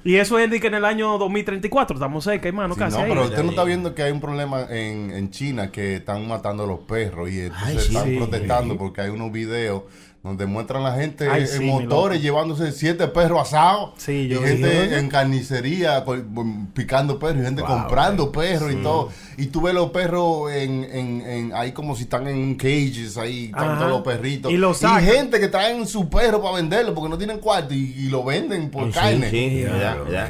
[0.04, 3.04] Y eso es de que en el año 2034 estamos cerca, hermano, Sí, casi no,
[3.04, 3.08] ahí.
[3.08, 6.64] pero usted no está viendo que hay un problema en, en China que están matando
[6.64, 7.86] a los perros y entonces Ay, sí.
[7.88, 8.16] están Sí.
[8.16, 9.84] protestando porque hay unos videos
[10.22, 14.28] donde muestran a la gente Ay, en sí, motores llevándose siete perros asados Sí, y
[14.28, 16.04] yo gente en carnicería
[16.74, 19.08] picando perros y gente comprando perros y todo
[19.38, 23.46] y tú ves los perros en, en, en- ahí como si están en cages ahí
[23.46, 25.02] están todos los perritos Y los sacan.
[25.04, 28.70] gente que traen su perro para venderlo porque no tienen cuarto y, y lo venden
[28.70, 29.66] por carne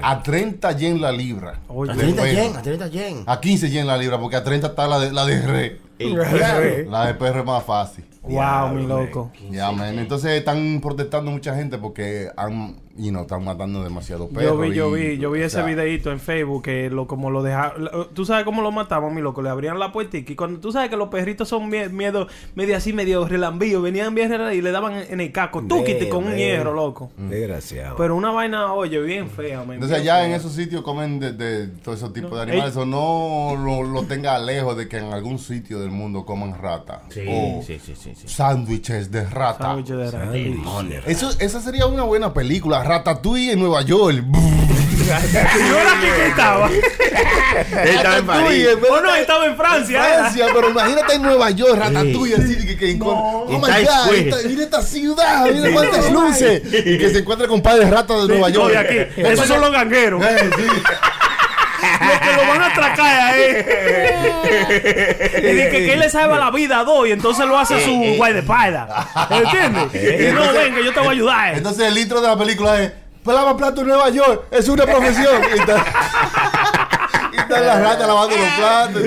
[0.03, 1.91] a 30 yen la libra Oye.
[1.91, 2.35] A de 30 perro.
[2.43, 3.23] yen, a 30 yen.
[3.27, 5.81] A 15 yen la libra, porque a 30 está la de, la de re.
[5.99, 6.15] El.
[6.91, 8.05] La de perro es más fácil.
[8.23, 9.31] Wow, mi loco.
[9.51, 9.99] Ya, man.
[9.99, 14.45] Entonces están protestando mucha gente porque han, you know, están matando demasiado perros.
[14.45, 17.07] Yo vi, yo y- vi, yo vi o ese sea, videito en Facebook que lo
[17.07, 17.89] como lo dejaban.
[18.15, 19.43] Tú sabes cómo lo mataban, mi loco.
[19.43, 22.77] Le abrían la puertica y cuando tú sabes que los perritos son mie- miedo, medio
[22.77, 26.75] así, medio relambíos, venían bien y le daban en, el casco, túquite con un hierro,
[26.75, 27.11] loco.
[27.17, 27.97] Desgraciado.
[27.97, 29.75] Pero una vaina, oye, bien fea, man.
[29.75, 32.77] Entonces allá en esos sitios comen de, de todos esos tipos de No, animales.
[32.77, 32.83] ey.
[32.83, 37.03] O no lo, lo tenga lejos de que en algún sitio del mundo coman rata.
[37.09, 38.29] Sí, o sí, sí, sí, sí.
[38.29, 39.65] sándwiches de rata.
[39.65, 40.37] Sándwiches de rata.
[41.07, 42.80] Eso, esa sería una buena película.
[42.85, 44.23] Ratatouille en Nueva York.
[45.11, 46.71] Yo era aquí que estaba.
[47.85, 48.67] Estaba en París.
[48.67, 50.03] Ratatouille, en vez O no, estaba en Francia.
[50.05, 53.07] Francia, pero imagínate en Nueva York, Ratatouille, así que, que No.
[53.09, 57.61] oh my God, esta- mira esta ciudad, mira cuántas luces, y que se encuentra con
[57.61, 58.73] padres ratas de Nueva York.
[58.73, 59.21] de aquí.
[59.21, 60.23] Esos son los gangueros.
[62.11, 63.43] Eh, que lo van a atracar ahí.
[65.39, 67.85] y dice que, que él le salva la vida a dos y entonces lo hace
[67.85, 69.07] su guay de espalda.
[69.31, 69.95] ¿Entiendes?
[69.95, 71.55] Y no, ven, que yo te voy a ayudar.
[71.57, 72.93] Entonces el intro de la película es
[73.25, 75.43] Pelaba plato en Nueva York, es una profesión.
[75.55, 75.85] Y está,
[77.33, 79.03] y están las ratas lavando los platos.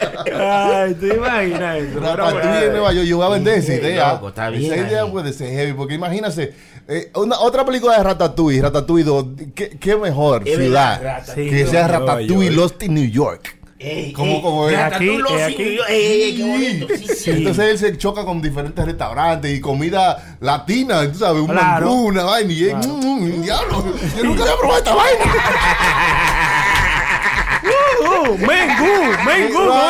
[0.00, 0.03] y.
[0.44, 2.00] Ay, te imaginas eso.
[2.00, 2.40] Bueno.
[2.40, 4.20] en Nueva York, yo voy a vender esa Sí, idea.
[4.36, 6.54] esa idea puede ser heavy, porque imagínate,
[6.88, 11.88] eh, una, otra película de Ratatouille, Ratatouille 2, ¿qué, qué mejor Es ciudad que sea
[11.88, 12.50] Ratatouille.
[12.50, 13.58] Lost in New York?
[13.76, 14.78] Ey, ¿Cómo, ey, cómo es?
[14.78, 15.10] Aquí.
[15.88, 16.86] Ey, qué bonito.
[16.96, 17.30] Sí, sí.
[17.32, 21.86] Entonces él se choca con diferentes restaurantes y comida latina, tú sabes, un Claro.
[21.86, 22.80] mangú, una vaina, y él, mm,
[23.38, 23.84] mm, diablo,
[24.16, 25.24] yo nunca había probado esta vaina.
[28.00, 29.80] Uh, Mengu, Mengu, ¿no?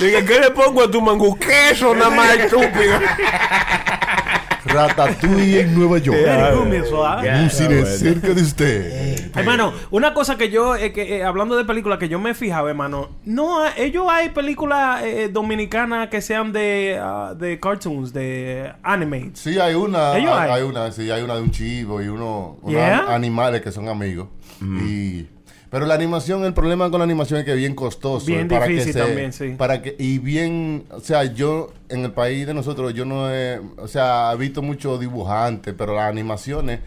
[0.00, 1.36] Diga, ¿qué le pongo a tu mangú?
[1.38, 2.98] Queso nada más, estúpido.
[4.66, 6.18] Ratatouille en Nueva York.
[6.18, 9.30] En un cine cerca de usted.
[9.36, 12.34] Hermano, una cosa que yo, eh, que, eh, hablando de películas que yo me he
[12.34, 18.12] fijado, hermano, no, hay- ellos hay películas eh, dominicanas que sean de, ah, de cartoons,
[18.12, 19.38] de animates.
[19.40, 20.60] Sí, hay una, Ellos hay, hay.
[20.60, 23.14] hay una, sí, hay una de un chivo y uno, unos Yeah.
[23.14, 24.28] animales que son amigos.
[24.60, 25.26] Y,
[25.74, 28.26] Pero la animación, el problema con la animación es que es bien costoso.
[28.26, 29.54] Bien para difícil que se- también, sí.
[29.58, 33.60] Para que, y bien, o sea, yo en el país de nosotros, yo no he,
[33.78, 36.78] o sea, he visto muchos dibujantes, pero las animaciones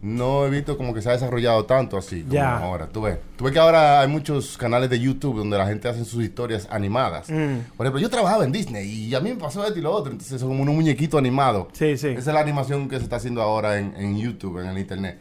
[0.00, 2.56] no he visto como que se ha desarrollado tanto así como Ya.
[2.56, 2.86] ahora.
[2.86, 6.06] Tú ves, tú ves que ahora hay muchos canales de YouTube donde la gente hace
[6.06, 7.28] sus historias animadas.
[7.28, 7.76] Mm.
[7.76, 10.12] Por ejemplo, yo trabajaba en Disney y a mí me pasó esto y lo otro,
[10.12, 11.66] entonces son como unos muñequitos animados.
[11.74, 12.08] Sí, sí.
[12.08, 15.18] Esa es la animación que se está haciendo ahora en, en YouTube, en el internet.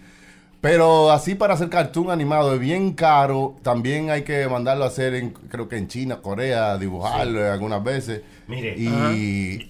[0.61, 3.55] Pero así para hacer cartoon animado es bien caro.
[3.63, 8.21] También hay que mandarlo a hacer, en, creo que en China, Corea, dibujarlo algunas veces.
[8.47, 8.75] Mire.
[8.77, 8.87] Y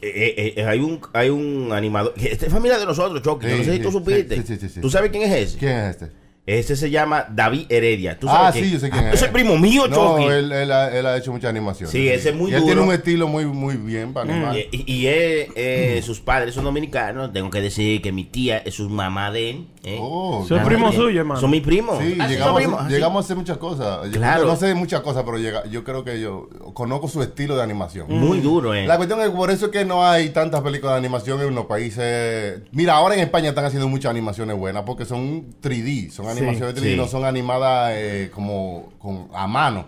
[0.01, 2.13] Eh, eh, eh, hay un hay un animador.
[2.17, 3.45] Esta es familia de nosotros, Chucky.
[3.45, 4.35] Sí, no sé si sí, tú supiste.
[4.37, 4.81] sí, sí, sí, sí.
[4.81, 5.57] ¿Tú sabes quién es ese?
[5.59, 6.11] ¿quién es este?
[6.45, 8.17] Ese se llama David Heredia.
[8.17, 8.65] ¿Tú sabes Ah, quién?
[8.65, 9.15] sí, yo sé quién Ah, es.
[9.15, 10.23] Ese es primo mío, No, Chucky.
[10.33, 11.91] él, él ha, él ha hecho muchas animaciones.
[11.91, 12.73] Sí, ese es muy Y él duro.
[12.73, 14.57] tiene un estilo muy, muy bien para animar.
[14.57, 17.31] Y, y- y él, eh, sus padres son dominicanos.
[17.33, 19.67] Tengo que decir que mi tía es su mamá de él.
[19.83, 19.97] ¿Eh?
[20.01, 20.97] Oh, Soy Ah, primo sí.
[20.97, 21.39] suyo, hermano.
[21.39, 21.97] Son mis primos.
[21.99, 24.05] Sí, Ah, son llegamos, primos, a, ah, llegamos a hacer muchas cosas.
[24.05, 24.45] Yo Claro.
[24.45, 28.07] No sé muchas cosas, pero llega, yo creo que yo conozco su estilo de animación.
[28.09, 28.85] Muy duro, ¿eh?
[28.87, 31.55] La cuestión es que por eso es que no hay tantas películas de animación en
[31.55, 32.61] los países.
[32.71, 36.81] Mira, ahora en España están haciendo muchas animaciones buenas porque son 3D, son animaciones 3D,
[36.91, 36.95] sí.
[36.95, 39.85] no son animadas eh, como con, a mano.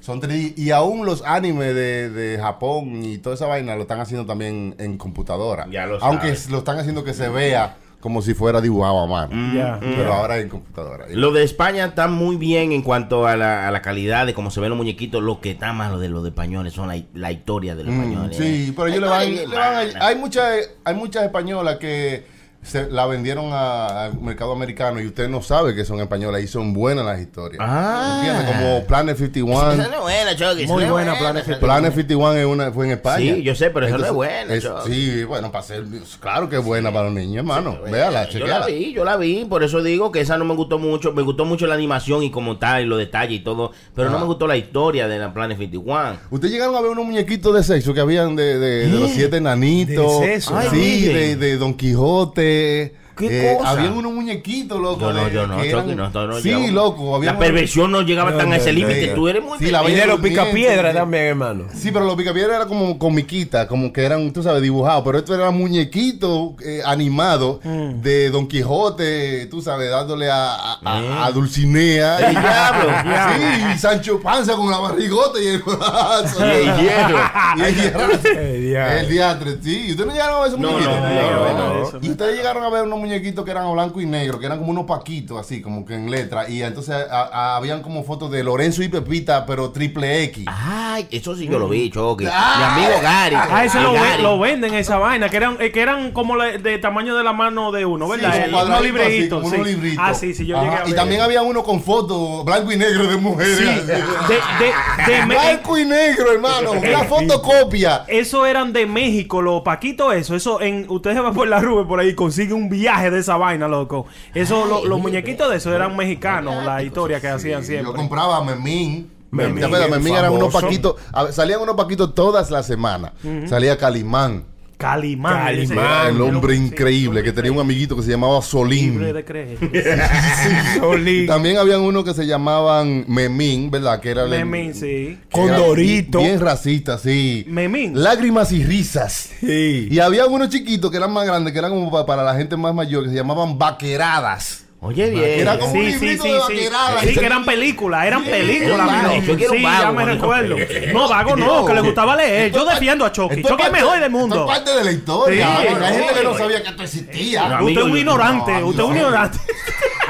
[0.00, 3.98] Son 3D y aún los animes de, de Japón y toda esa vaina lo están
[4.00, 5.66] haciendo también en computadora.
[5.68, 6.50] Ya lo Aunque sabes.
[6.50, 9.54] lo están haciendo que se vea como si fuera dibujado a mano.
[9.54, 9.78] Ya.
[9.80, 11.06] Pero ahora en computadora.
[11.10, 14.50] Lo de España está muy bien en cuanto a la, a la calidad de cómo
[14.50, 15.22] se ven los muñequitos.
[15.22, 17.92] Lo que está más lo de los de españoles son la, la historia de los
[17.94, 18.36] Mm, españoles.
[18.36, 22.24] sí, pero ellos le van, le van a- hay muchas hay muchas españolas que
[22.66, 26.46] se la vendieron a- al mercado americano y usted no sabe que son españolas y
[26.48, 27.60] son buenas las historias.
[27.64, 28.44] Ah.
[28.46, 29.76] Como Planet Esa 51.
[29.76, 32.34] no es buena, Chucky, esa Muy no es buena Planet esa no es Planet 51
[32.38, 33.34] es una, fue en España.
[33.36, 35.84] Sí, yo sé, pero eso no es buena, es- sí, bueno, para ser,
[36.20, 37.78] claro que es buena para los niños, hermano.
[37.90, 38.66] Véala, Yo la chequeala.
[38.66, 41.12] vi, yo la vi, por eso digo que esa no me gustó mucho.
[41.12, 44.16] Me gustó mucho la animación y como tal, y los detalles y todo, pero no
[44.16, 44.20] Ah.
[44.20, 46.16] me gustó la historia de la Planet 51.
[46.30, 49.36] ¿Ustedes llegaron a ver unos muñequitos de sexo que habían de, de- de los siete
[49.38, 50.20] enanitos?
[50.20, 50.56] ¿De sexo?
[50.56, 51.06] Ay, sí,
[51.36, 52.55] de Don Quijote.
[52.56, 53.70] eh, ¿Qué cosa?
[53.70, 55.00] Habían unos muñequitos, loco.
[55.00, 56.70] Yo no, yo no, eran- no, no, no Sí, llegamos.
[56.72, 57.16] loco.
[57.16, 59.08] habían La unos- perversión no llegaba No, tan a ese no, límite.
[59.08, 61.64] Tú eres muy Sí, la de los picapiedra también, hermano.
[61.74, 65.02] Sí, pero los picapiedras era como comiquita, como que eran, tú sabes, dibujados.
[65.04, 68.00] Pero esto era muñequitos eh, animados Mm.
[68.02, 72.18] de Don Quijote, tú sabes, dándole a, a, a- a Dulcinea.
[72.18, 72.90] El diablo.
[73.36, 76.44] Sí, y Sancho Panza con la barrigota y el brazo.
[76.46, 77.18] Y el hierro.
[77.56, 78.06] Y el hierro.
[78.46, 78.98] El diablo.
[79.00, 79.84] El diatre, sí.
[79.86, 80.94] ¿Y ustedes no llegaron a ver esos muñequitos?
[80.96, 84.38] no, no, no, Y ustedes llegaron a ver unos muñequitos que eran blanco y negro,
[84.38, 86.48] que eran como unos paquitos, así, como que en letra.
[86.48, 90.44] Y entonces a- a- habían como fotos de Lorenzo y Pepita, pero triple X.
[90.46, 91.92] Ay, eso sí yo lo vi.
[92.30, 92.56] Ah.
[92.76, 93.36] Mi amigo Gary.
[93.38, 94.22] Ah, ese lo, Gary.
[94.22, 97.32] lo venden esa vaina, que eran, eh, que eran como la- de tamaño de la
[97.32, 98.32] mano de uno, ¿verdad?
[98.34, 99.38] Sí, Eh, como unos así, libritos.
[99.42, 99.56] como sí.
[99.56, 100.04] unos libritos.
[100.06, 100.92] Ah, sí, sí, yo Ajá, llegué a ver.
[100.92, 103.58] Y también había uno con fotos blanco y negro de mujeres.
[103.58, 106.72] Sí, de, de, de blanco y negro, hermano.
[106.72, 108.04] Una fotocopia.
[108.08, 110.34] Eso eran de México, los paquitos, eso.
[110.34, 113.68] Eso, en, ustedes van por la rube por ahí, consiguen un viaje de esa vaina,
[113.68, 114.06] loco.
[114.34, 117.92] Eso, lo- los muñequitos de eso eran mexicanos, la historia que hacían Yo siempre.
[117.94, 119.10] compraba Memín.
[119.30, 120.94] Memín, Memín eran unos paquitos.
[121.32, 123.12] salían unos paquitos todas las semanas.
[123.46, 124.44] Salía Calimán.
[124.76, 125.48] Calimán.
[125.48, 128.92] El hombre sí, increíble que tenía un amiguito que se llamaba Solín.
[128.98, 129.58] Libre de creer.
[131.06, 134.00] Y también habían unos que se llamaban Memín, ¿verdad?
[134.00, 135.18] Que era el- Memín, sí.
[135.30, 136.18] Condorito.
[136.18, 137.44] Bien racista, sí.
[137.48, 137.92] Memín.
[138.02, 139.30] Lágrimas y risas.
[139.40, 139.88] Sí.
[139.90, 142.56] Y había unos chiquitos que eran más grandes, que eran como pa- para la gente
[142.56, 144.65] más mayor, que se llamaban vaqueradas.
[144.80, 145.40] Oye, bien.
[145.40, 147.08] Era como un Sí, sí, librito sí, de sí.
[147.08, 148.80] Sí, que eran películas, eran películas.
[148.80, 150.56] Un vago, yo quiero un Sí, vago, ya me recuerdo.
[150.92, 152.52] No, vago no, que le gustaba leer.
[152.52, 153.42] Yo Esto defiendo a Chucky.
[153.42, 154.44] Chucky es mejor del esto mundo.
[154.44, 155.48] es parte de la historia.
[155.60, 157.58] Sí, Hay gente que no sabía que esto existía.
[157.62, 159.00] Usted es un ignorante, no, usted es un no.
[159.00, 159.38] ignorante.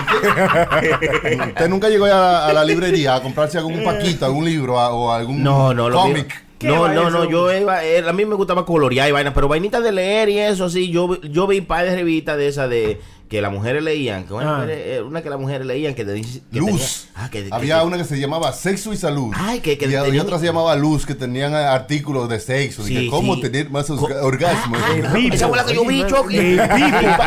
[1.49, 4.91] Usted nunca llegó a la, a la librería a comprarse algún paquito, algún libro a-
[4.93, 6.27] o algún No, no, cómic.
[6.27, 9.35] mío- ¿Qué No, no, no, yo iba, eh, a mí me gustaba colorear y vainas,
[9.35, 12.49] pero vainitas de leer y eso, sí, yo, yo vi un par de revistas de
[12.49, 12.99] esas de
[13.29, 14.61] que las mujeres leían, que una, Ah.
[14.61, 16.71] mujer- una que las mujeres leían que, te- que Luz.
[16.71, 19.33] tenía- ah, que, Había que- una que se llamaba Sexo y Salud.
[19.37, 22.85] Ay, que- que y, y otra se llamaba Luz, que tenían eh, artículos de sexo.
[22.85, 23.41] Sí, y que cómo sí.
[23.43, 24.79] tener más Co- orgasmos.
[25.13, 25.35] Vivo.
[25.35, 26.03] Esa fue la que yo vi.
[26.03, 26.07] El
[26.57, 26.65] vivo.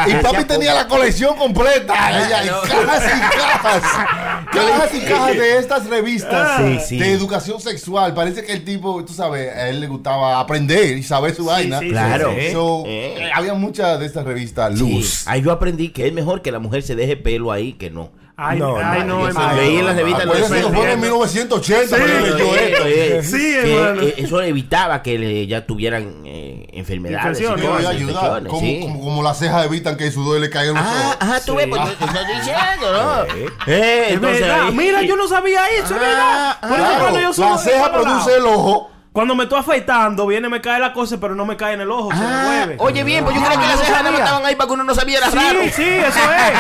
[0.08, 1.94] y papi tenía la colección completa.
[2.26, 3.84] ella, y cajas y cajas.
[4.54, 6.98] cajas y cajas de estas revistas Sí, sí.
[6.98, 8.14] de educación sexual.
[8.14, 11.80] Parece que el tipo, tú sabes, a él le gustaba aprender y saber su vaina.
[11.80, 12.34] sí, Claro.
[12.52, 13.16] So, Eh.
[13.18, 15.24] eh, había muchas de estas revistas Sí, Luz.
[15.28, 18.12] Ahí yo aprendí que es mejor que la mujer se deje pelo ahí que no.
[18.42, 19.56] Ay, No, ay, no, no, hermano.
[19.58, 22.86] Leí en las revistas Acuérdense que fue en 1980 cuando Sí, esto.
[22.88, 24.02] eh, Sí, que, hermano.
[24.02, 27.38] eh, eso evitaba que le- ya tuvieran eh, enfermedades.
[27.38, 27.66] Infecciones.
[27.66, 28.02] cosas, ayudar.
[28.02, 28.80] infecciones, Como, sí.
[28.82, 31.18] como, como las cejas evitan que el sudor le caiga en los Ah, ojos.
[31.20, 33.24] ajá, tú ves, pues yo te estoy diciendo, ¿no?
[33.68, 36.10] Eh, Es entonces, Mira, yo no sabía eso, es verdad.
[36.22, 38.90] Ah, Por eso Claro, cuando yo subo la ceja produce el ojo.
[39.12, 41.90] Cuando me estoy afeitando, viene, me cae la cosa, pero no me cae en el
[41.92, 42.76] ojo, se me Ah, mueve.
[42.78, 44.84] oye, bien, pues yo creía que las cejas nada más estaban ahí para que uno
[44.84, 45.60] no sabía, Sí, raro.
[45.76, 46.52] sí, eso es.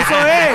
[0.00, 0.50] Eso es.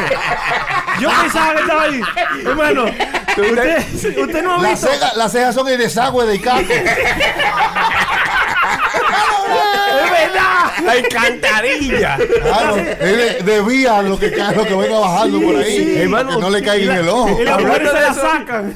[0.99, 2.01] Yo pensaba que estaba ahí.
[2.43, 4.87] Hermano, usted, usted no ha Las visto.
[4.87, 6.59] cejas, las cejas son el desagüe de Icaco.
[6.59, 6.67] Es
[10.11, 10.71] verdad.
[10.83, 12.17] La alcantarilla.
[12.41, 15.97] Claro, él desvía lo que, cae, lo que venga bajando por ahí.
[16.01, 17.39] Hermano, que no le caiga en el ojo.
[17.41, 18.73] Y las mujeres se la sacan.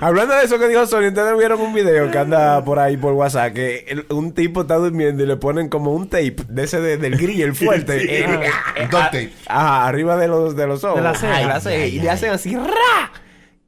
[0.00, 3.14] Hablando de eso que dijo Sony, ustedes vieron un video que anda por ahí por
[3.14, 6.80] WhatsApp que el- un tipo está durmiendo y le ponen como un tape de ese
[6.80, 8.20] de- del grill, el fuerte.
[8.20, 9.32] eh, Un duct tape.
[9.46, 10.96] Ajá, arriba de los, de los ojos.
[10.96, 11.36] De la ceja.
[11.36, 11.86] Ay, la ceja.
[11.86, 13.12] y le hacen así, ¡ra!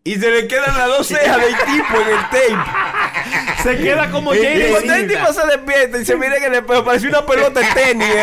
[0.05, 3.62] Y se le quedan las dos cejas del tipo en el tape.
[3.62, 6.55] Se queda como Y James cuando el tipo se despierta y se mira en el
[6.55, 8.09] espejo, parece una pelota de tenis.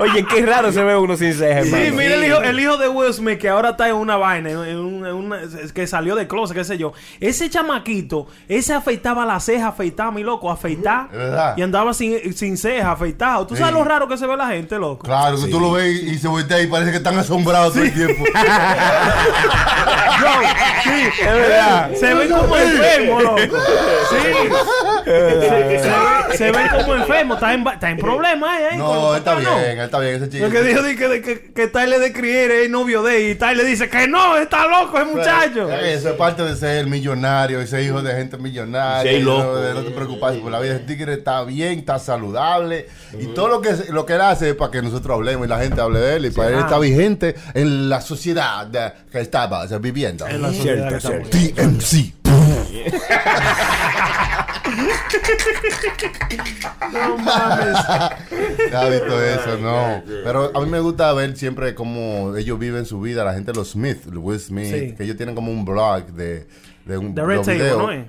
[0.00, 1.96] Oye, qué raro se ve uno sin cejas, Sí, hermano.
[1.96, 4.56] mira el hijo, el hijo de Will Smith que ahora está en una vaina, en
[4.78, 5.40] un- en una-
[5.74, 6.92] que salió de closet, qué sé yo.
[7.20, 11.54] Ese chamaquito, ese afeitaba la ceja, afeitaba, mi loco, verdad.
[11.56, 13.46] Y andaba sin, sin ceja, afeitado.
[13.46, 13.78] ¿Tú sabes Sí.
[13.78, 15.04] lo raro que se ve la gente, loco?
[15.06, 17.92] Claro, que tú lo ves y se voltea y parece que están asombrados todo el
[17.92, 18.24] tiempo.
[20.84, 21.90] Sí, es verdad.
[21.94, 23.38] Se ven como enfermos, loco.
[24.10, 24.16] Sí.
[26.36, 27.36] Se, ven como enfermos.
[27.36, 28.76] Está en, está en problemas, ¿eh?
[28.76, 29.82] No, está bien, ¿no?
[29.88, 30.46] Está bien ese chico.
[30.46, 33.34] Lo que dijo di que, que, que Tyler de Crier es novio de él y
[33.34, 35.72] Tyler dice que no, está loco ese muchacho.
[35.72, 39.10] Eso es parte de ser millonario, ese hijo de gente millonaria.
[39.12, 39.56] Sí, y no- loco.
[39.56, 40.74] de no te preocupes por la vida.
[40.74, 42.86] El tigre está bien, está saludable.
[43.18, 45.58] Y todo lo que, lo que él hace es para que nosotros hablemos y la
[45.58, 46.26] gente hable de él.
[46.26, 46.60] Y para él Ah.
[46.60, 48.68] está vigente en la sociedad
[49.10, 50.26] que estaba o sea, viviendo.
[50.26, 51.00] En la sociedad que
[56.92, 57.76] No mames.
[58.74, 59.58] ¿Has visto eso?
[59.58, 60.02] No.
[60.24, 63.24] Pero a mí me gusta ver siempre cómo ellos viven su vida.
[63.24, 64.94] La gente, los Smith, Will Smith, Sí.
[64.96, 66.46] que ellos tienen como un blog de,
[66.84, 67.42] de un The Red.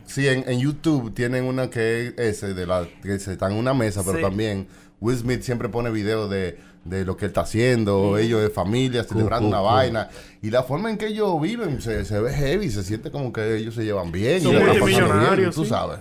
[0.05, 3.57] Sí, en, en YouTube tienen una que es ese, de la, que se están en
[3.57, 4.23] una mesa, pero Sí.
[4.23, 4.67] también
[5.01, 9.03] Will Smith siempre pone videos de, de lo que él está haciendo, ellos de familia,
[9.03, 10.09] celebrando una vaina.
[10.41, 13.57] Y la forma en que ellos viven se, se ve heavy, se siente como que
[13.57, 14.39] ellos se llevan bien.
[14.41, 15.69] Son y multimillonarios, bien, tú sí.
[15.69, 15.99] sabes.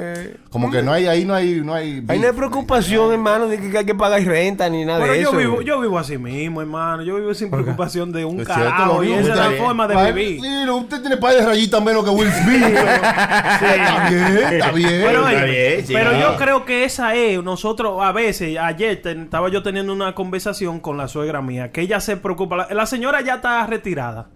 [0.51, 2.05] Como que no hay, ahí no hay, no hay...
[2.07, 5.23] Ahí no hay preocupación, hermano, de que hay que pagar renta ni nada Pero de
[5.23, 5.39] yo eso.
[5.39, 7.03] vivo, yo vivo así mismo, hermano.
[7.03, 8.95] Yo vivo sin preocupación de un Es cierto, carajo.
[9.03, 10.41] lo Y esa es la forma de vivir.
[10.41, 12.63] Sí, no, usted tiene par de rayitas menos que Will Smith.
[12.63, 15.03] Está bien, está bien.
[15.05, 19.23] Pero, Está bien, sí, pero yo creo que esa es, nosotros a veces, ayer ten-
[19.25, 22.87] estaba yo teniendo una conversación con la suegra mía, que ella se preocupa, la, la
[22.87, 24.28] señora ya está retirada,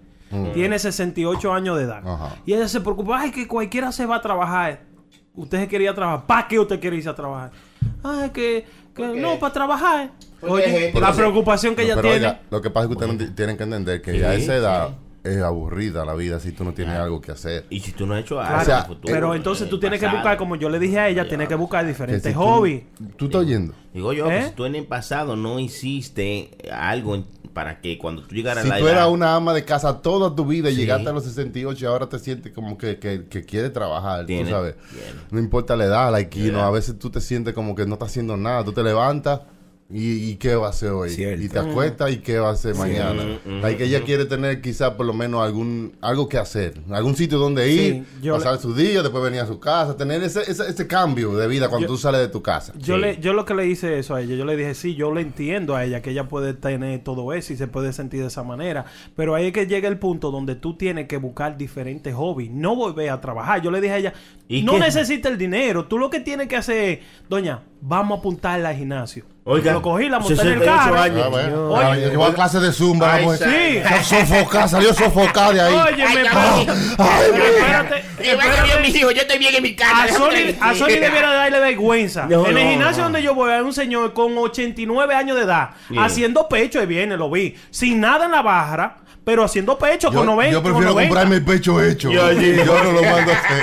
[0.54, 2.36] tiene 68 años de edad, Ajá.
[2.46, 4.82] y ella se preocupa, ay, que cualquiera se va a trabajar,
[5.34, 7.50] usted se quería trabajar, ¿para qué usted quiere irse a trabajar?
[8.02, 8.64] Ay, que,
[8.94, 10.10] que no, para trabajar.
[10.42, 12.26] Oye, la preocupación que No, ella pero tiene.
[12.26, 14.56] oiga, lo que pasa es que ustedes no tienen que entender que ya a esa
[14.56, 14.88] edad
[15.22, 17.64] es aburrida la vida si tú no tienes algo que hacer.
[17.70, 19.80] Y si tú no has hecho algo Claro, sea, el futuro, pero entonces tú el
[19.80, 22.32] tienes que buscar, como yo le dije a ella, tienes que buscar Que diferentes si
[22.32, 22.82] tú- hobbies.
[23.16, 23.72] ¿Tú estás oyendo?
[23.94, 24.44] Digo yo, que ¿Eh?
[24.48, 28.70] si tú en el pasado no hiciste algo en- para que cuando tú llegaras Si
[28.70, 28.94] a la tú edad...
[28.96, 30.80] eras una ama de casa toda tu vida y Sí.
[30.80, 34.44] llegaste a los 68 y ahora te sientes como que, que, que quieres trabajar, Tiene-
[34.44, 34.74] tú sabes.
[35.30, 36.68] No importa la edad, like, you La know, edad.
[36.68, 38.64] a veces tú te sientes como que no estás haciendo nada.
[38.64, 39.40] Tú te levantas
[39.92, 41.10] y, y ¿qué va a hacer hoy?
[41.10, 41.42] Cierto.
[41.42, 43.38] Y te acuestas y ¿qué va a hacer mañana?
[43.44, 47.38] Mm, Like, ella quiere tener quizás por lo menos algún algo que hacer, algún sitio
[47.38, 50.68] donde ir, Sí, yo pasar su día, después venir a su casa, tener ese, ese,
[50.68, 52.72] ese cambio de vida cuando Yo- tú sales de tu casa.
[52.78, 53.00] Yo, Sí.
[53.02, 55.20] le, yo lo que le hice eso a ella, yo le dije, sí, yo le
[55.20, 58.42] entiendo a ella que ella puede tener todo eso y se puede sentir de esa
[58.42, 62.50] manera, pero ahí es que llega el punto donde tú tienes que buscar diferentes hobbies,
[62.50, 63.60] no volver a trabajar.
[63.62, 64.12] Yo le dije a ella,
[64.48, 64.80] ¿Y no qué?
[64.80, 68.76] necesita el dinero, tú lo que tienes que hacer es, doña, vamos a apuntarla al
[68.76, 69.24] gimnasio.
[69.44, 71.00] Oiga, lo cogí, la monté en el 68 carro.
[71.00, 71.22] años.
[71.24, 71.70] Ah, bueno.
[71.72, 73.14] Oye, Ah, llevó a clase de zumba.
[73.14, 73.40] Ay, vamos.
[73.40, 73.82] sí.
[74.04, 75.74] Sofocada, salió sofocada de ahí.
[75.74, 76.66] Oye, me Ay,
[77.32, 78.62] espérate, Que vaya espérate.
[78.62, 80.04] bien, mi hijo, yo estoy bien en mi casa.
[80.04, 82.26] A Sony, a Sony debiera de darle vergüenza.
[82.28, 83.02] No, en el no, gimnasio no.
[83.04, 86.04] donde yo voy hay un señor con 89 años de edad Bien.
[86.04, 87.56] haciendo pecho y viene, lo vi.
[87.70, 90.52] Sin nada en la barra, pero haciendo pecho con 90.
[90.52, 91.08] Yo prefiero 90.
[91.08, 92.10] comprarme el pecho hecho.
[92.12, 92.30] Yo.
[92.30, 93.62] Yo no lo mando a hacer.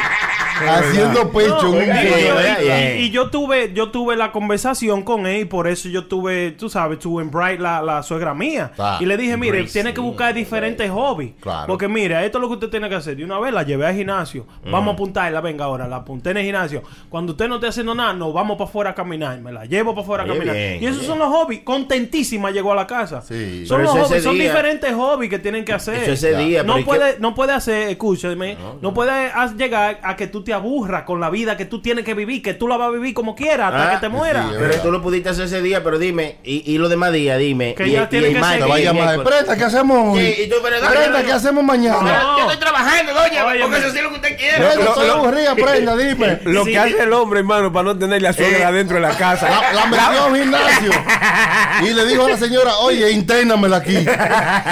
[0.67, 2.37] Haciendo pecho un Oiga, Y yo, video.
[2.37, 2.97] oiga, y- bien.
[2.99, 6.51] y- y yo tuve yo tuve la conversación con él y por eso yo tuve,
[6.51, 8.71] tú sabes, tuve en Bright la, la suegra mía.
[8.77, 11.33] Ah, y le dije, mire, tiene que buscar diferentes hobbies.
[11.41, 11.67] Claro.
[11.67, 13.15] Porque mira, esto es lo que usted tiene que hacer.
[13.15, 14.45] De una vez la llevé al gimnasio.
[14.65, 16.83] Vamos a apuntarla, venga ahora, la apunté en el gimnasio.
[17.09, 19.39] Cuando usted no esté haciendo nada, nos vamos para afuera a caminar.
[19.39, 20.55] Me la llevo para afuera a caminar.
[20.55, 21.61] bien, y esos son los hobbies.
[21.63, 23.21] Contentísima llegó a la casa.
[23.21, 23.65] Sí.
[23.65, 26.03] Son Pero los hobbies, son día- diferentes hobbies que tienen que hacer.
[26.03, 29.99] Eso ese día, no pero ¿y puede, no puede hacer, escúchame, no, puede as- llegar
[30.03, 32.67] a que tú te aburras con la vida que tú tienes que vivir, que tú
[32.67, 34.47] la vas a vivir como quieras hasta Ah, que te mueras.
[34.49, 37.13] sí, es Pero tú lo pudiste hacer ese día, pero dime, y, y los demás
[37.13, 37.75] días, dime.
[37.75, 39.05] Que y, ya y tiene el que martes, Te va a y el llamar.
[39.15, 39.37] miércoles.
[39.37, 40.25] Prenda, ¿qué hacemos hoy?
[40.33, 42.01] Sí, y tú, pero dale, Prenda, dale, ¿qué hacemos mañana?
[42.23, 42.37] No.
[42.39, 43.45] Yo estoy trabajando, doña.
[43.45, 43.63] Óyeme.
[43.65, 44.57] Póngase a hacer lo que usted quiera.
[44.57, 46.39] Prenda, Lo- estoy lo- aburrida, prenda, dime.
[46.45, 46.71] Lo Sí.
[46.71, 49.47] que hace el hombre, hermano, para no tener la suegra dentro de la casa.
[49.49, 50.91] La, la metió a un gimnasio
[51.83, 54.03] y le dijo a la señora, oye, internamela aquí.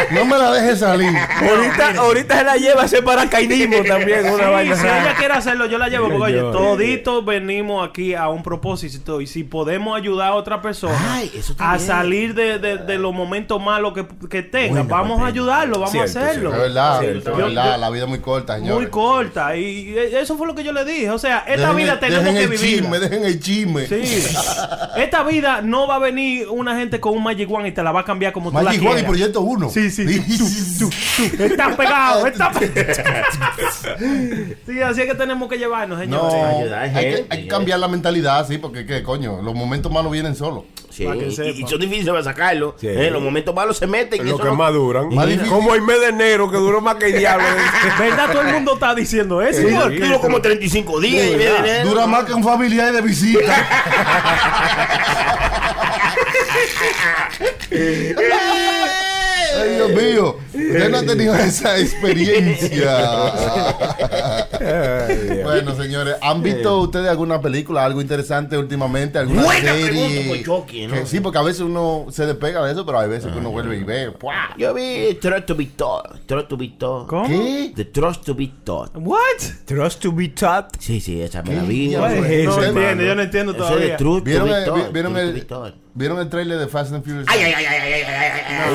[0.10, 1.12] No me la dejes salir.
[1.16, 5.34] ahorita, ahorita se la lleva a hacer paracaidismo también, una Sí, vaina si ella quiere
[5.36, 6.08] hacerlo, yo la llevo.
[6.10, 9.22] Porque, oye, Yo- toditos venimos aquí a un propósito.
[9.22, 13.62] Y si podemos ayudar a otra persona Ay, a salir de, de- de los momentos
[13.62, 16.52] malos que, que tenga, Bueno, vamos a ayudarlo, vamos cierto, a hacerlo.
[16.54, 18.76] Es verdad, es verdad, yo- la vida es muy corta, señores.
[18.82, 19.56] Muy corta.
[19.56, 21.10] Y eso fue lo que yo le dije.
[21.12, 22.80] O sea, esta Dejen vida el- tenemos dejen que el vivir.
[22.82, 23.88] chisme, dejen el chisme.
[23.88, 24.24] Sí.
[24.98, 27.92] Esta vida no va a venir una gente con un Magic One y te la
[27.92, 29.04] va a cambiar como tú la Magic One y.
[29.04, 29.70] Proyecto 1.
[29.70, 30.04] Sí, sí,
[31.40, 32.52] Está pegado, está
[34.66, 36.56] Sí, así es que tenemos que llevarnos, No, señores.
[36.62, 39.42] ayudar hay, gente, que, hay que cambiar la mentalidad, sí, porque ¿qué coño?
[39.42, 40.64] Los momentos malos vienen solos.
[40.90, 42.76] Sí, y, son difíciles para sacarlo.
[42.80, 42.88] Sí.
[42.88, 44.26] Eh, los momentos malos se meten.
[44.26, 45.14] y Lo que no- más duran.
[45.14, 45.28] Más.
[45.48, 47.46] Como el mes de enero, que duró más que el diablo.
[48.00, 48.32] ¿Verdad?
[48.32, 49.62] Todo el mundo está diciendo eso.
[49.62, 49.68] Sí.
[50.00, 51.28] Duró como 35 días.
[51.28, 53.54] y Dura- viene- Dura más que un familiar de visita.
[59.60, 60.38] Ay, Dios mío.
[60.58, 62.98] Usted no ha tenido esa experiencia.
[65.44, 69.24] bueno, señores, ¿han visto ustedes alguna película, algo interesante últimamente?
[69.24, 70.44] Buena serie?
[70.88, 71.06] ¿no?
[71.06, 73.78] sí, porque a veces uno se despega de eso, pero hay veces que uno vuelve
[73.78, 74.14] y ve.
[74.58, 76.26] Yo vi Trust to Be Taught.
[76.26, 77.08] Trust to Be Taught.
[77.08, 77.28] ¿Cómo?
[77.28, 77.72] ¿Qué?
[77.76, 78.96] The Trust to Be Taught.
[78.96, 79.20] ¿What?
[79.66, 80.78] Trust to Be Taught.
[80.80, 81.90] Sí, sí, esa me la vi.
[81.90, 83.96] No, no entiendo, yo no entiendo todavía.
[83.96, 84.94] Eso Trust ¿Vieron to Be Taught.
[84.94, 85.46] ¿Vieron el,
[85.98, 87.56] ¿Vieron el trailer de Fast and Furious 9?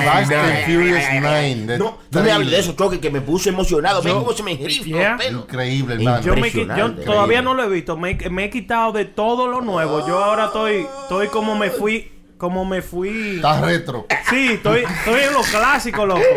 [0.05, 3.49] Fast and Furious 9 de No, no me hables de eso, Choque, que me puso
[3.49, 4.03] emocionado.
[4.03, 5.19] Ven cómo se me Yeah.
[5.31, 6.21] Increíble, hermano.
[6.23, 7.97] Yo, me, yo todavía no lo he visto.
[7.97, 10.07] Me, me he quitado de todo lo nuevo.
[10.07, 13.37] Yo ahora estoy, estoy como me fui, como me fui.
[13.37, 14.07] Está retro.
[14.29, 16.23] Sí, estoy, estoy en lo clásico, loco.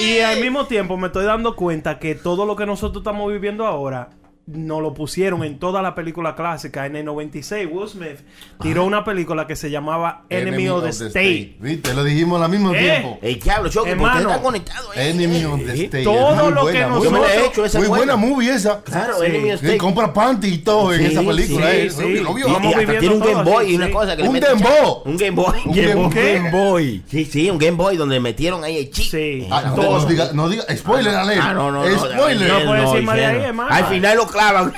[0.00, 3.30] Y, y al mismo tiempo me estoy dando cuenta que todo lo que nosotros estamos
[3.30, 4.10] viviendo ahora
[4.46, 6.84] nos lo pusieron en toda la película clásica.
[6.84, 8.18] En el 96, Will Smith
[8.60, 11.56] tiró una película que se llamaba Enemy, of the, State.
[11.60, 11.94] ¿Viste?
[11.94, 12.78] Lo dijimos al mismo Eh.
[12.78, 13.18] tiempo.
[13.22, 14.30] El diablo, Choque, porque Hermano.
[14.30, 15.08] está conectado ahí.
[15.10, 16.04] Enemy of the State.
[16.04, 18.34] Todo lo que buena, muy nosotros- hecho esa Muy buena buena.
[18.34, 18.82] movie esa.
[18.82, 19.26] Claro, Sí.
[19.26, 19.78] Enemy of Sí, State.
[19.78, 21.70] compra panty y todo en esa película.
[21.70, 21.90] sí, eh.
[21.90, 22.14] sí.
[22.20, 22.46] ¿Lo vio?
[22.48, 23.92] Y, Vamos y hasta viviendo tiene un todo Game Boy así, y una sí.
[23.92, 25.02] cosa que le Un Game Boy.
[25.06, 25.60] Un Game Boy.
[25.64, 27.02] Un Game Boy.
[27.08, 29.06] Sí, sí, un Game Boy donde metieron ahí el chip.
[29.10, 29.48] Sí.
[29.50, 31.40] Ah, no, no diga, no diga, spoiler alert.
[31.42, 31.98] Ah, no, no, no.
[31.98, 32.52] Spoiler.
[32.52, 33.44] No puede decir no, más de ahí, no.
[33.44, 33.70] hermano.
[33.74, 34.72] Al final lo clavan.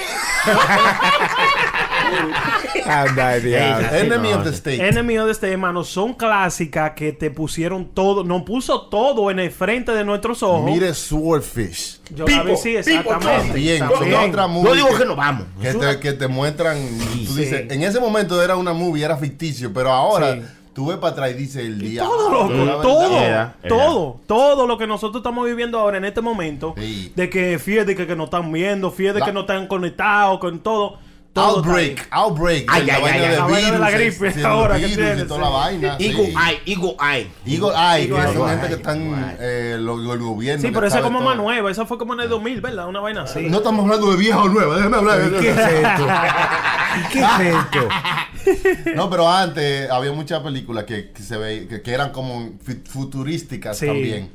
[2.86, 3.88] Anda, diablo.
[3.96, 4.50] Enemy no, of the.
[4.50, 4.80] State.
[4.86, 9.38] Enemy of the State, hermano, son clásicas que te pusieron todo, nos puso todo en
[9.40, 10.64] el frente de nuestros ojos.
[10.64, 12.00] Mire Swordfish.
[12.14, 13.54] Yo la vi, sí, exactamente.
[13.58, 14.20] Bien, son También.
[14.30, 15.46] otra No movie digo que, que no vamos.
[15.60, 16.78] que te, que te muestran.
[17.26, 17.40] Tú Sí.
[17.40, 20.42] dices, en ese momento era una movie, era ficticio, pero ahora Sí.
[20.76, 22.02] Tú ves para atrás y dices el día.
[22.04, 23.68] Todo, loco, todo, Era, era.
[23.68, 27.10] todo, todo lo que nosotros estamos viviendo ahora en este momento, Sí.
[27.16, 30.60] de que fíjate que, que nos están viendo, fíjate La- que no están conectados con
[30.60, 30.98] todo.
[31.36, 31.90] Todo está ahí.
[31.90, 32.64] Outbreak, Outbreak.
[32.68, 33.36] Ay, la ay, vaina ay.
[33.36, 35.44] La vaina de la gripe sí, ahora que virus tiene, y toda sí.
[35.44, 35.96] la vaina.
[36.00, 36.32] Eagle sí.
[36.32, 37.30] Eye, Eagle Eye.
[37.46, 38.50] Eagle Eye, que Eagle son Eye.
[38.50, 40.60] gente que están, eh, lo- lo- el gobierno.
[40.62, 41.28] Sí, que pero esa es como todo.
[41.28, 42.88] más nueva, esa fue como en el 2000, ¿verdad?
[42.88, 43.40] Una vaina así.
[43.48, 45.30] No estamos hablando de vieja o nueva, déjame hablar.
[45.30, 46.06] de ¿Qué es esto?
[47.12, 47.88] ¿Qué es esto?
[48.94, 52.50] No, pero antes había muchas películas que, que se ve, que, que eran como
[52.88, 53.86] futurísticas Sí.
[53.86, 54.30] también.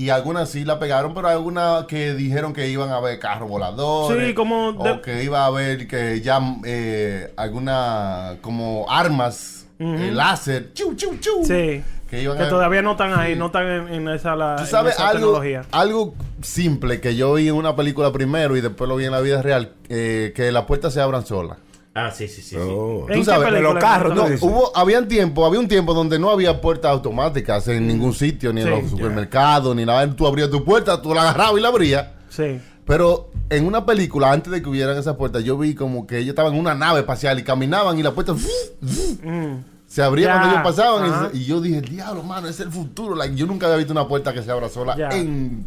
[0.00, 4.28] Y algunas sí la pegaron, pero algunas que dijeron que iban a haber carros voladores.
[4.28, 10.10] Sí, como de- O que iba a haber que ya eh, alguna como armas eh,
[10.12, 10.72] láser.
[10.72, 11.44] Chu, chu, chu.
[11.44, 11.82] Sí.
[12.08, 14.62] Que iban Que a- todavía no están ahí, no están en, en esa, la, Tú
[14.62, 15.62] en sabes esa algo, tecnología.
[15.70, 19.20] algo simple que yo vi en una película primero y después lo vi en la
[19.20, 21.58] vida real, eh, que las puertas se abran solas.
[21.92, 22.56] Ah, sí, sí, sí.
[22.56, 23.06] Oh.
[23.08, 26.30] ¿En tú sabes, película los carros, No, hubo, habían tiempo, había un tiempo donde no
[26.30, 28.68] había puertas automáticas en ningún sitio, ni Sí.
[28.68, 30.08] en los supermercados, ni nada.
[30.14, 32.06] Tú abrías tu puerta, tú la agarrabas y la abrías.
[32.28, 32.60] Sí.
[32.86, 36.30] Pero en una película, antes de que hubieran esas puertas, yo vi como que ellos
[36.30, 38.34] estaban en una nave espacial y caminaban y la puerta
[39.86, 41.30] se abría cuando ellos pasaban.
[41.32, 43.14] y yo dije, diablo, mano, es el futuro.
[43.16, 45.66] Like, yo nunca había visto una puerta que se abra sola en,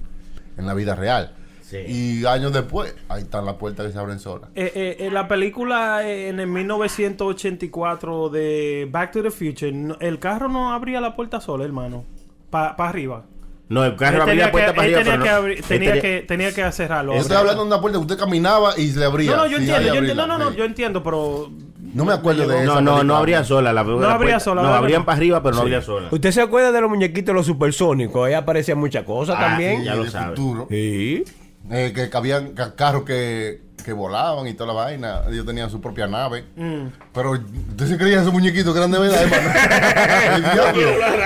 [0.57, 1.34] en la vida real.
[1.74, 2.21] Sí.
[2.21, 4.49] Y años después, ahí están las puertas que se abren solas.
[4.53, 9.97] Eh, eh, eh, la película eh, en el 1984 de Back to the Future, no-
[9.99, 12.03] el carro no abría la puerta sola, hermano.
[12.49, 13.24] Para arriba.
[13.69, 15.67] No, el carro Él abría la puerta que- para él arriba, tenía pero que no.
[15.67, 17.13] tenía tenía- que tenía que cerrarlo.
[17.15, 19.32] Yo estoy hablando de una puerta que usted caminaba y se le abría.
[19.32, 20.28] No, no, yo entiendo, yo entiendo.
[20.28, 20.57] No, no, sí.
[20.57, 21.49] yo entiendo, pero
[21.95, 22.74] No me acuerdo de eso.
[22.76, 23.71] No, no, no abría sola.
[23.74, 24.80] La, No abría sola, No, ¿verdad?
[24.84, 26.09] abrían para arriba, pero no abría sola.
[26.11, 28.28] ¿Usted se acuerda de los muñequitos los supersónicos?
[28.28, 29.80] Ahí aparecían muchas cosas Ah, también.
[29.80, 30.36] sí, ya lo de sabe.
[30.36, 30.67] futuro.
[30.69, 31.24] Sí.
[31.72, 35.21] Eh, que, que habían ca- carros que, que volaban y toda la vaina.
[35.29, 36.45] Ellos tenían su propia nave.
[36.55, 36.88] Mm.
[37.13, 39.49] Pero usted se creía esos muñequitos que eran de verdad, hermano.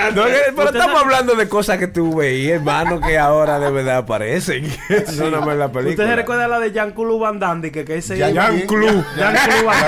[0.14, 3.70] No, que- pero estamos sabe- hablando de cosas que tú veías, hermano, que ahora de
[3.70, 4.64] verdad aparecen.
[4.88, 5.90] Eso no es la película.
[5.90, 7.70] ¿Usted se recuerda la de Jean-Claude Van Damme?
[7.70, 8.16] Que, que ese...
[8.16, 9.86] Jean- Jean-Claude Jean- Jean-Claude Van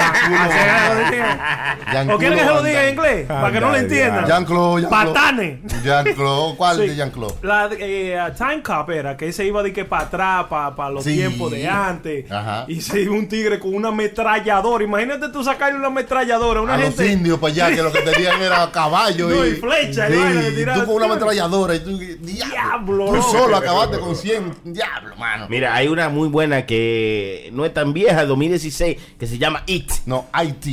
[1.94, 2.14] Damme.
[2.14, 3.26] ¿O quieren que se lo diga en inglés?
[3.26, 4.26] Para que no lo entiendan.
[4.26, 4.86] Jean-Claude.
[4.88, 5.58] Patanes.
[5.82, 6.56] Jean-Claude.
[6.56, 6.88] ¿Cuál Sí.
[6.88, 7.34] de Jean-Claude?
[7.42, 11.04] La de, eh, Time Cop era que se iba de que para atrás, para los
[11.04, 11.14] Sí.
[11.14, 12.30] tiempos de antes.
[12.30, 12.59] Ajá.
[12.68, 14.84] Y se iba un tigre con una ametralladora.
[14.84, 17.02] Imagínate tú sacarle una ametralladora a una a gente.
[17.02, 20.14] los indios para allá que lo que tenían era caballo No, y, y flecha, sí,
[20.14, 25.46] y tú con una ametralladora y tú diablo, tú solo acabaste con 100 diablo mano
[25.48, 29.90] Mira, hay una muy buena que no es tan vieja, 2016, que se llama It.
[30.06, 30.66] no IT.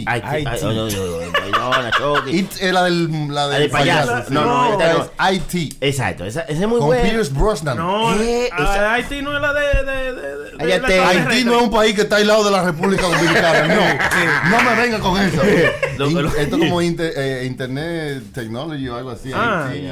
[2.27, 4.11] IT es la del la del payaso.
[4.11, 5.03] payaso No, no, esta no.
[5.29, 7.03] es IT Exacto, esa, esa es muy con buena.
[7.03, 9.61] Pierce Brosnan No, esa- Haití no es la de.
[9.61, 10.67] de, de, de- de Cállate.
[10.67, 11.33] la extraterrestre.
[11.33, 13.67] Haití no es un país que está aislado de la República Dominicana.
[13.67, 15.41] No, no me venga con eso.
[15.43, 19.31] Esto es como inter- eh, Internet Technology o algo así.
[19.33, 19.69] Ah.
[19.73, 19.91] IT,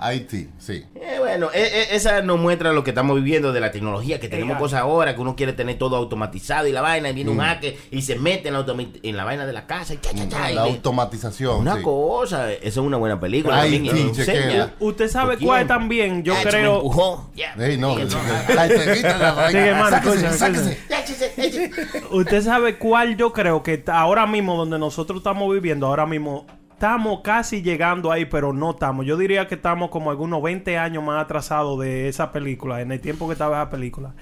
[0.00, 0.84] ah, IT, sí.
[0.94, 4.58] Eh, bueno, eh, esa nos muestra lo que estamos viviendo de la tecnología, que tenemos
[4.58, 7.34] cosas ahora, que uno quiere tener todo automatizado y la vaina, y viene Mm.
[7.38, 8.64] un hacker y se mete en la,
[9.02, 11.58] en la vaina de la casa y cha, cha, cha, y La automatización.
[11.58, 11.82] Una sí.
[11.82, 13.60] cosa, esa es una buena película.
[13.62, 14.72] También, enseña.
[14.80, 16.76] Usted sabe ¿Por cuál también, yo me creo.
[16.76, 17.54] empujó, ya.
[17.58, 19.90] Ey, no, la vaina.
[19.90, 20.78] Sáquese, escucha, sáquese.
[22.10, 27.20] Usted sabe cuál yo creo que ahora mismo donde nosotros estamos viviendo, ahora mismo estamos
[27.22, 29.06] casi llegando ahí, pero no estamos.
[29.06, 33.00] Yo diría que estamos como algunos 20 años más atrasados de esa película, en el
[33.00, 34.14] tiempo que estaba esa película.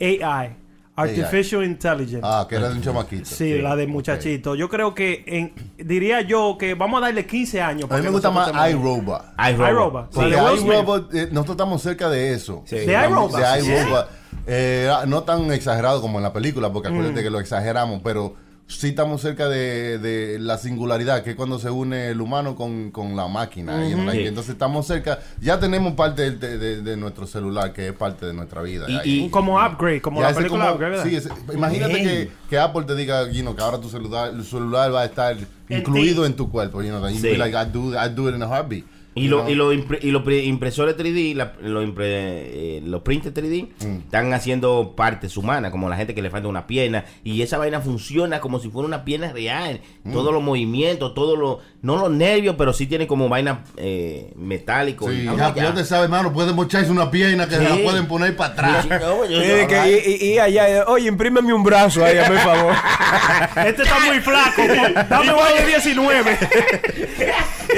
[0.00, 0.56] AI,
[0.96, 2.20] Artificial Intelligence.
[2.22, 3.24] Ah, que era de un chamaquito.
[3.24, 4.54] Sí, la de muchachito.
[4.54, 7.90] Yo creo que en, diría yo que vamos a darle 15 años.
[7.90, 9.22] A mí me gusta más iRobot.
[9.38, 10.14] iRobot.
[10.14, 10.62] iRobot.
[10.62, 12.62] IRobot, eh, nosotros estamos cerca de eso.
[12.66, 12.76] Sí.
[12.76, 13.32] De iRobot.
[13.32, 13.70] De Sí.
[13.70, 14.19] iRobot.
[14.46, 16.92] Eh, no tan exagerado como en la película, porque Mm.
[16.94, 18.34] acuérdate que lo exageramos, pero
[18.66, 22.92] sí estamos cerca de, de la singularidad, que es cuando se une el humano con,
[22.92, 23.84] con la máquina.
[24.28, 28.32] entonces estamos cerca, ya tenemos parte de, de- de nuestro celular, que es parte de
[28.32, 28.86] nuestra vida.
[29.04, 31.22] Y- Como upgrade, como la película como- upgrade.
[31.52, 35.02] imagínate que, que Apple te diga, you know, que ahora tu celular, el celular va
[35.02, 35.36] a estar
[35.68, 36.80] incluido en tu cuerpo.
[36.82, 37.36] You know, Sí.
[37.36, 38.84] like, I'd do, I'd do it in a heartbeat.
[39.14, 39.50] Y, lo, know?
[39.50, 43.68] y, lo impre- y los pre- impresores 3D, la- lo impre- eh, los printers 3D,
[43.84, 43.96] Mm.
[44.04, 47.04] están haciendo partes humanas, como la gente que le falta una pierna.
[47.24, 49.80] Y esa vaina funciona como si fuera una pierna real.
[50.04, 50.12] Mm.
[50.12, 51.58] Todos los movimientos, todos los.
[51.82, 55.08] No los nervios, pero sí tiene como vaina eh, metálico.
[55.10, 57.82] Sí, Y- ya, te sabes, hermano, pueden mocharse una pierna que se la Sí.
[57.82, 58.82] pueden poner para atrás.
[58.84, 62.16] Sí, no, yo- Y, yo- que- y- y- y allá, oye, imprímeme un brazo ahí,
[62.18, 62.74] el favor.
[63.66, 64.62] Este está muy flaco.
[65.10, 66.38] Dame vaya 19.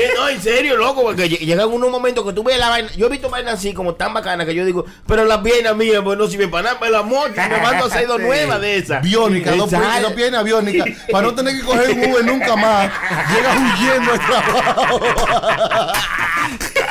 [0.02, 2.90] Eh, no, en serio, loco, porque lle- llegan unos momentos que tú ves la vaina.
[2.96, 6.00] Yo he visto vainas así como tan bacanas que yo digo, pero las piernas mías,
[6.02, 8.60] pues no sirven para nada, me las mocho y me mando a hacer dos nuevas
[8.60, 9.02] de esas.
[9.02, 12.90] Biónica, dos, piernas- biónicas, para no tener que coger un Uber nunca más.
[13.34, 15.00] Llega huyendo al trabajo.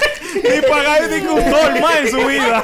[0.35, 2.63] Ni pagar ni un dólar más en su vida.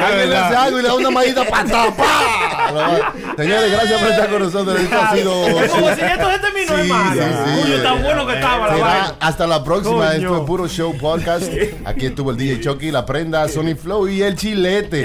[0.00, 3.12] Alguien le hace algo y le da una manita para tapar.
[3.36, 4.80] Señores, gracias por estar con nosotros.
[4.80, 5.46] Esto ha sido.
[5.62, 7.12] Es como si esto se terminó, Sí, hermano.
[7.12, 7.72] sí, sí.
[7.74, 9.14] Uy, tan bueno que estaba la vaina.
[9.20, 10.14] hasta la próxima.
[10.14, 11.44] Esto es Puro Show Podcast.
[11.84, 15.00] Aquí estuvo el DJ Chucky, la prenda, Sony Flow y el chilete.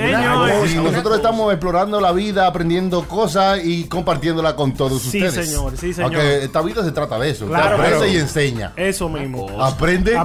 [0.71, 5.47] Y nosotros estamos explorando la vida, aprendiendo cosas y compartiéndola con todos Sí, ustedes.
[5.47, 6.13] señor, sí, señor.
[6.15, 7.47] Aunque esta vida se trata de eso.
[7.47, 8.73] Claro, aprende y enseña.
[8.75, 9.47] Eso mismo.
[9.63, 10.15] Aprende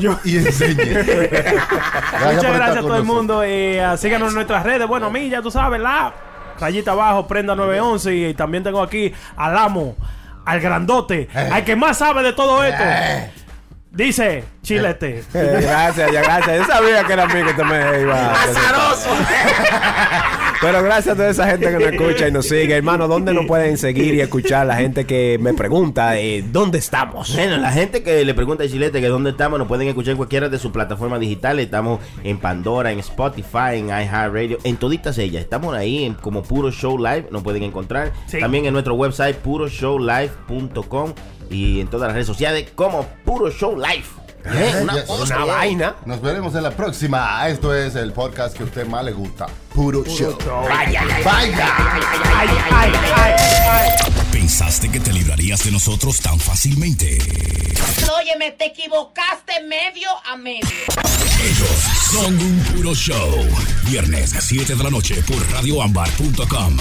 [0.00, 0.18] Yo.
[0.24, 0.74] y enseñe.
[2.34, 3.42] Muchas gracias a todo el mundo.
[3.44, 4.86] Eh, síganos en nuestras redes.
[4.86, 6.12] Bueno, a mí ya tú sabes, la
[6.58, 8.14] rayita abajo, prenda 911.
[8.14, 9.96] Y también tengo aquí al amo,
[10.44, 12.82] al grandote, al que más sabe de todo esto.
[13.92, 15.24] Dice Chilete.
[15.34, 16.58] Eh, gracias, ya gracias.
[16.58, 18.34] Yo sabía que era mí que también iba a
[20.60, 22.76] Pero gracias a toda esa gente que nos escucha y nos sigue.
[22.76, 24.66] Hermano, ¿dónde nos pueden seguir y escuchar?
[24.66, 27.34] La gente que me pregunta, eh, ¿dónde estamos?
[27.34, 30.16] Bueno, la gente que le pregunta a Chilete que dónde estamos, nos pueden escuchar en
[30.18, 31.64] cualquiera de sus plataformas digitales.
[31.64, 35.42] Estamos en Pandora, en Spotify, en iHeartRadio, en toditas ellas.
[35.42, 38.12] Estamos ahí en- como Puro Show Live, nos pueden encontrar.
[38.26, 38.38] Sí.
[38.38, 41.14] También en nuestro website puroshowlive.com
[41.50, 44.06] y en todas las redes sociales como Puro Show Live.
[44.44, 45.96] Eh, una vaina.
[46.06, 47.46] Nos veremos en la próxima.
[47.48, 49.46] Esto es el podcast que a usted más le gusta.
[49.74, 50.36] Puro, show.
[50.68, 51.74] Vaya, Vaya.
[52.34, 53.32] Ay, ay, ay,
[53.68, 53.90] ay.
[54.32, 57.18] ¿Pensaste que te librarías de nosotros tan fácilmente?
[58.18, 60.68] Óyeme, te equivocaste medio a medio.
[61.42, 63.46] Ellos son un puro show.
[63.88, 66.76] Viernes, 7 de la noche por radioambar.com.